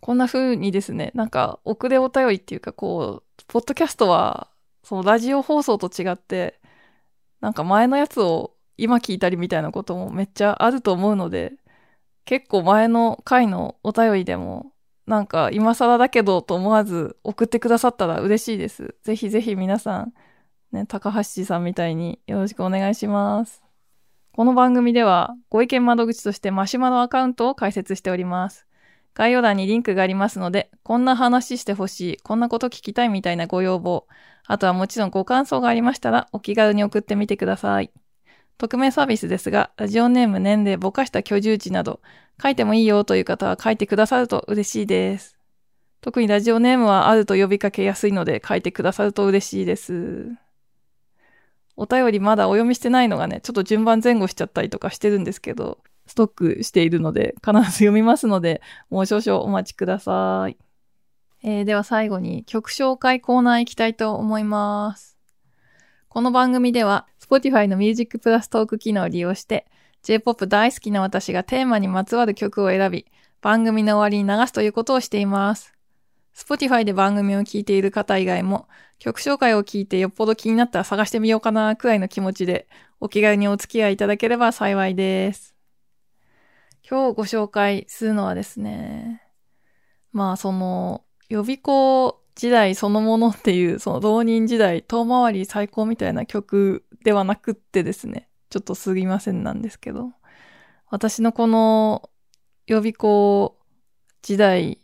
[0.00, 4.48] こんな風にですね、なんか、遅れお便りっていうか、こう、ポッドキャストは、
[4.82, 6.58] そのラジオ放送と違って、
[7.40, 11.52] なんか前のやつを今聞いたりみたいなこともめっちゃあると思うので、
[12.24, 14.72] 結構前の回のお便りでも
[15.08, 18.94] なんか今更だけどと思わず送ってくださったら嬉しいです。
[19.02, 20.12] ぜひぜひ皆さん、
[20.70, 23.62] ね、高橋さんみたいによろしくお願いします。
[24.32, 28.66] この番組ではご意見窓口としてマシュマロアカウントを開設しております。
[29.14, 34.06] 概要欄にリンクがありますので、こんな話してほしい、こんなこと聞きたいみたいなご要望、
[34.46, 37.90] あとはもちろんご感想がありましたらお気軽に送ってみてください。
[38.58, 42.00] 匿名サービスですが、ラジオネーム、年齢、ぼかした居住地など、
[42.42, 45.38] 書いてもいいよという方は書いてくださると嬉しいです。
[46.00, 50.26] 特にラジオネームはあると呼びかけやすいので書いてくださると嬉しいです。
[51.76, 55.78] お便りまだお読みしてないのがね、ちょっと順番前後しちゃったりとかしてるんですけど、
[56.08, 60.56] ストックしているので、必ず読みますので、もう少々お待ちください。
[61.44, 65.16] えー、では最後に曲紹介コーナー行きたいと思います。
[66.08, 69.66] この番組では Spotify の Music Plus トーク機能を利用して
[70.02, 73.06] J-POP 大好きな私がテーマにまつわる曲を選び
[73.42, 75.74] 番組の終わりに流すということをしています。
[76.34, 78.68] Spotify で番組を聴いている方以外も
[78.98, 82.66] 曲紹介を聞いてよっぽど気になったら探してみようかなくらいの気持ちで
[83.00, 85.54] お気軽にお付き合いいただければ幸いです。
[86.88, 89.22] 今日ご紹介するのはですね、
[90.12, 100.12] まあその予備校時代そのものっていう、その浪人時代、遠回り最高みたいな曲ではなくってですね、ちょっとすぎませんなんですけど、
[100.88, 102.10] 私のこの
[102.68, 103.58] 予備校
[104.22, 104.80] 時代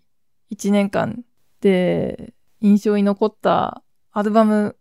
[0.50, 1.24] 1年間
[1.60, 4.76] で印象に残ったアルバム、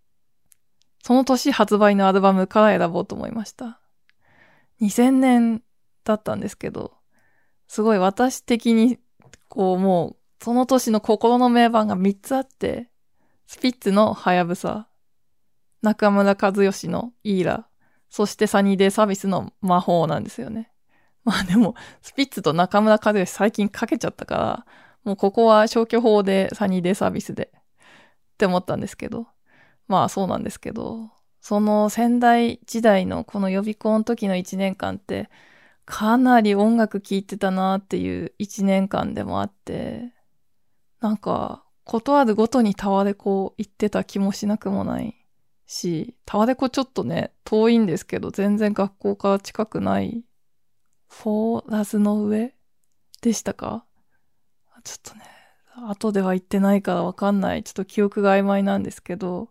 [1.03, 3.82] その年発売のアルバムから選ぼうと思いました。
[4.82, 5.61] 2000年
[6.05, 6.95] だったんですけど、
[7.67, 8.97] すごい私的に、
[9.47, 12.89] こうもうその年の心の名盤が3つあって、
[13.47, 14.89] スピッツのハヤブサ、
[15.81, 17.69] 中村和義のイーラ、
[18.09, 20.69] そしてサニーデイサービスの魔法なんですよね。
[21.23, 24.65] まあでも、スピッツと中村和義最近かけちゃったから、
[25.05, 29.27] もうここは消去法でサニーデイサービスでって思ったんですけど、
[29.87, 35.29] まあそうなんですけど、その仙台時代のこの予備校の時の1年間って、
[35.85, 40.11] かなり音楽聴いてたなっていう1年間でもあって、
[41.03, 45.17] なんか、ことあるごとにタワレコ行ってた気もしなくもない
[45.65, 50.23] し、タワレコちょっとね、遠いんですけど、全然学校から近くない、
[51.09, 52.55] フォーラズの上
[53.21, 53.85] でしたか？
[54.85, 55.25] ちょっとね、
[55.89, 57.63] 後では行ってないからわかんない。
[57.63, 59.49] ちょっと記憶が曖昧なんですけど、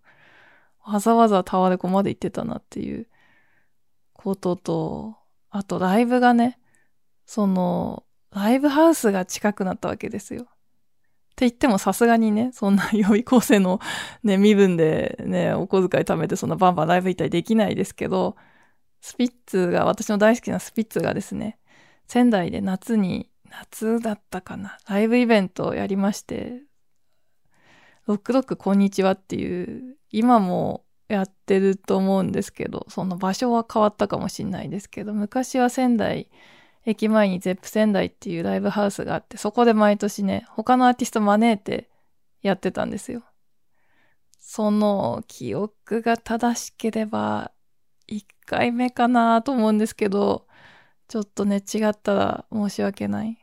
[0.83, 3.09] わざわざタワレコまで行ってたなっていう
[4.15, 5.17] ことと、
[5.51, 6.59] あとライブがね、
[7.27, 10.47] その、ライブハウスが近くなったわけですよ。
[11.33, 13.81] って言ってもさすがにね、そんな 予備校生の
[14.23, 18.37] ね、身分でね、お小遣い貯めてそんなバンバンライブ行ったりできないですけど、
[19.01, 21.59] スピッツが、私の大好きなスピッツがですね、
[22.07, 26.61] 仙台で夏に、夏だったかな、ライブイベントをやりまして、
[28.07, 36.31] ロックロックこんにちはっていう、今もやってると思うんですけど、その場所は変わったかもしんないですけど、昔は仙台、
[36.85, 41.89] 駅前にゼップ仙台っていうライブハウスがあって、そこで毎年ね、他のアーティスト招いて
[42.43, 43.23] やってたんですよ。
[44.41, 47.53] その記憶が正しければ、
[48.09, 50.47] 1回目かなと思うんですけど、
[51.07, 53.39] ちょっとね、違ったら申し訳ない。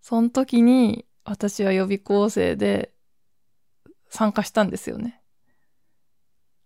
[0.00, 2.92] その時に私は予備校生で
[4.10, 5.23] 参加したんですよね。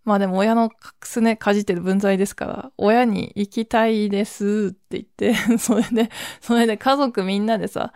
[0.09, 0.71] まあでも親の
[1.03, 7.93] すねかじってる分際ですから、親に行きたいですって言って それで、それで家族みんなでさ、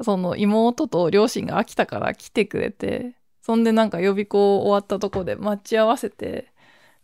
[0.00, 6.52] その妹と両親が飽きたから来てくれて、そんでなんか予備校終わったとこで待ち合わせて、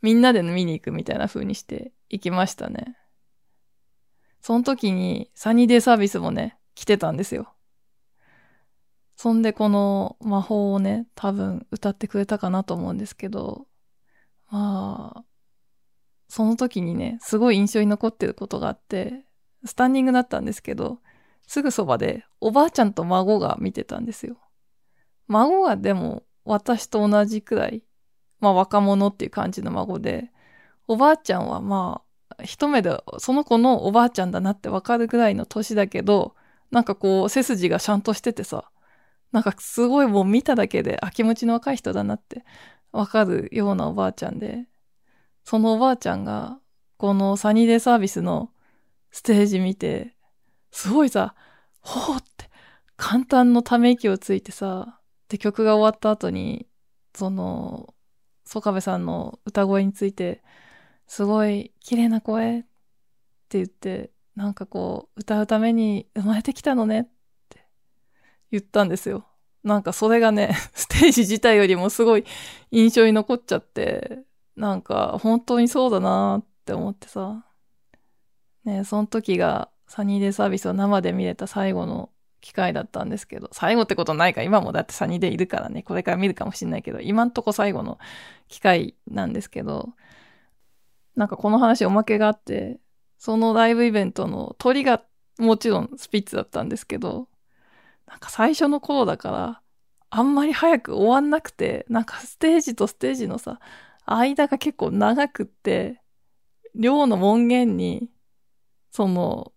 [0.03, 2.97] みんなで見に行くみたいな風にして行きましたね。
[4.41, 7.53] その時にサニーデイサービスもね、来てたんですよ。
[9.17, 13.67] そんでこの魔法をね、多分歌ってくれたかなと思うんですけど、
[14.55, 15.25] まあ、
[16.29, 19.25] その時にね、すごい印象に残ってることがあって、
[19.65, 21.01] スタンディングだったんですけど、
[21.45, 24.37] すぐそばでおばあちゃんと孫が見てたんですよ。
[25.27, 27.83] 孫がでも私と同じくらい、
[28.39, 30.31] まあ若者っていう感じの孫で、
[30.87, 36.37] おばあちゃんはまあ、一目でその子のおばあちゃんだなってわかるぐらいの年だけど、
[36.71, 38.71] なんかこう背筋がちゃんとしててさ、
[39.33, 42.45] なんかすごいもう見ただけで、あ、気持ちの若い人だなって
[42.95, 44.67] わかるようなおばあちゃんで、
[45.43, 46.61] そのおばあちゃんが、
[46.97, 48.53] このサニーデイサービスの
[49.11, 50.15] ステージ見て、
[50.71, 51.35] すごいさ、
[51.81, 52.49] ほーって
[52.97, 56.69] 簡単のため息をついてさ、で曲が終わった後に、
[57.17, 57.95] その、
[58.45, 60.45] ソカベさんの歌声について、
[61.09, 62.63] すごい綺麗な声っ
[63.49, 67.05] て言って、なんかこう、歌うために生まれてきたのねっ
[67.49, 67.67] て
[68.53, 69.27] 言ったんですよ。
[69.65, 72.25] なんかそれがね、 ステージ自体よりもすごい
[72.71, 74.21] 印象に残っちゃって、
[74.57, 77.45] なんか本当にそうだなって思ってさ。
[78.65, 82.11] ね、その時がサニーデイサービスを生で見れた最後の
[82.41, 87.99] 機会だったんですけど、最後ってことないか、今もだってサニーデイいるからね、これから見るかもしんないけど、今んとこ最後の
[88.49, 89.95] 機会なんですけど、
[91.17, 92.81] なんかこの話おまけがあって、
[93.19, 95.03] そのライブイベントの鳥が
[95.39, 97.29] もちろんスピッツだったんですけど、
[98.07, 99.63] なんか最初の頃だから、
[100.11, 103.61] あんまり早く終わんなくて、なんかステージとステージのさ、
[104.07, 106.01] 間が結構長くって、
[106.75, 108.11] 寮の門限に、
[108.91, 109.53] その、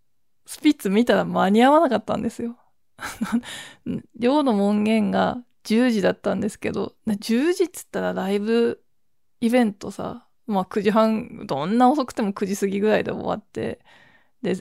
[0.45, 2.57] スピッツ見たら間に合わなかったんですよ。
[4.15, 8.83] 寮の門限が10時だったんですけど、10時っつったらライブ
[9.41, 13.79] イベントさ、まあ9時半、どんな遅くても9時過ぎぐらいで終わって、
[14.41, 14.55] で、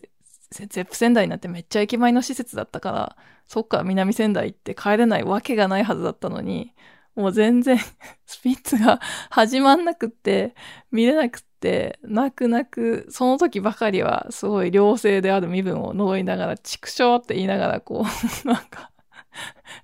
[0.50, 3.16] ゼップ仙台なってめっちゃ駅前の施設だったから、
[3.46, 6.74] そっか南仙台って帰れないわけがないはずだったのに、
[7.14, 7.78] もう全然
[8.26, 10.54] スピッツが始まんなくって、
[10.90, 18.04] 見れなくって、泣く泣く、その時ばかりはすごい良性である身分を呪いながら、畜生って言いながらこう、
[18.48, 18.92] なんか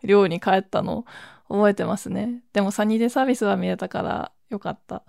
[0.04, 1.04] 寮に帰ったの
[1.48, 2.42] 覚えてますね。
[2.52, 5.04] でもサニーデサービスは見れたからよかった。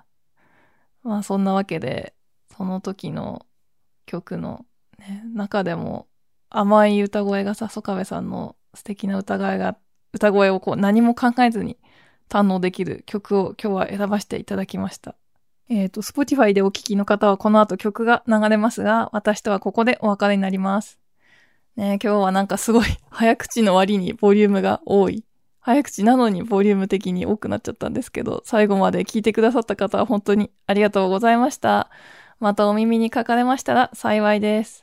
[1.03, 2.15] まあそんなわけで、
[2.55, 3.45] その時の
[4.05, 4.65] 曲の
[5.07, 6.07] ね、中でも
[6.49, 9.77] 甘い歌声がさ、曽我部さんの素敵な歌声が、
[10.13, 11.77] 歌声をこう何も考えずに
[12.29, 15.15] 堪能できる曲を今日は選ばせていただきました。
[15.69, 20.99] えっ、ー、と、Spotify でお聴きの方はこの後曲が流れますが、私とはここでお別れになります。
[21.75, 25.23] ね今日はなんかすごい早口の割にボリュームが多い。
[25.59, 31.89] 早口なのにボリューム的に多くなっちゃったんですけど、最後まで聞いてくださった方は本当にありがとうございました。
[32.39, 34.82] またお耳にかかれましたら幸いです。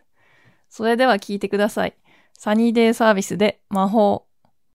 [0.71, 1.95] それでは聞いてください。
[2.33, 4.30] サニーデイサービスで魔法。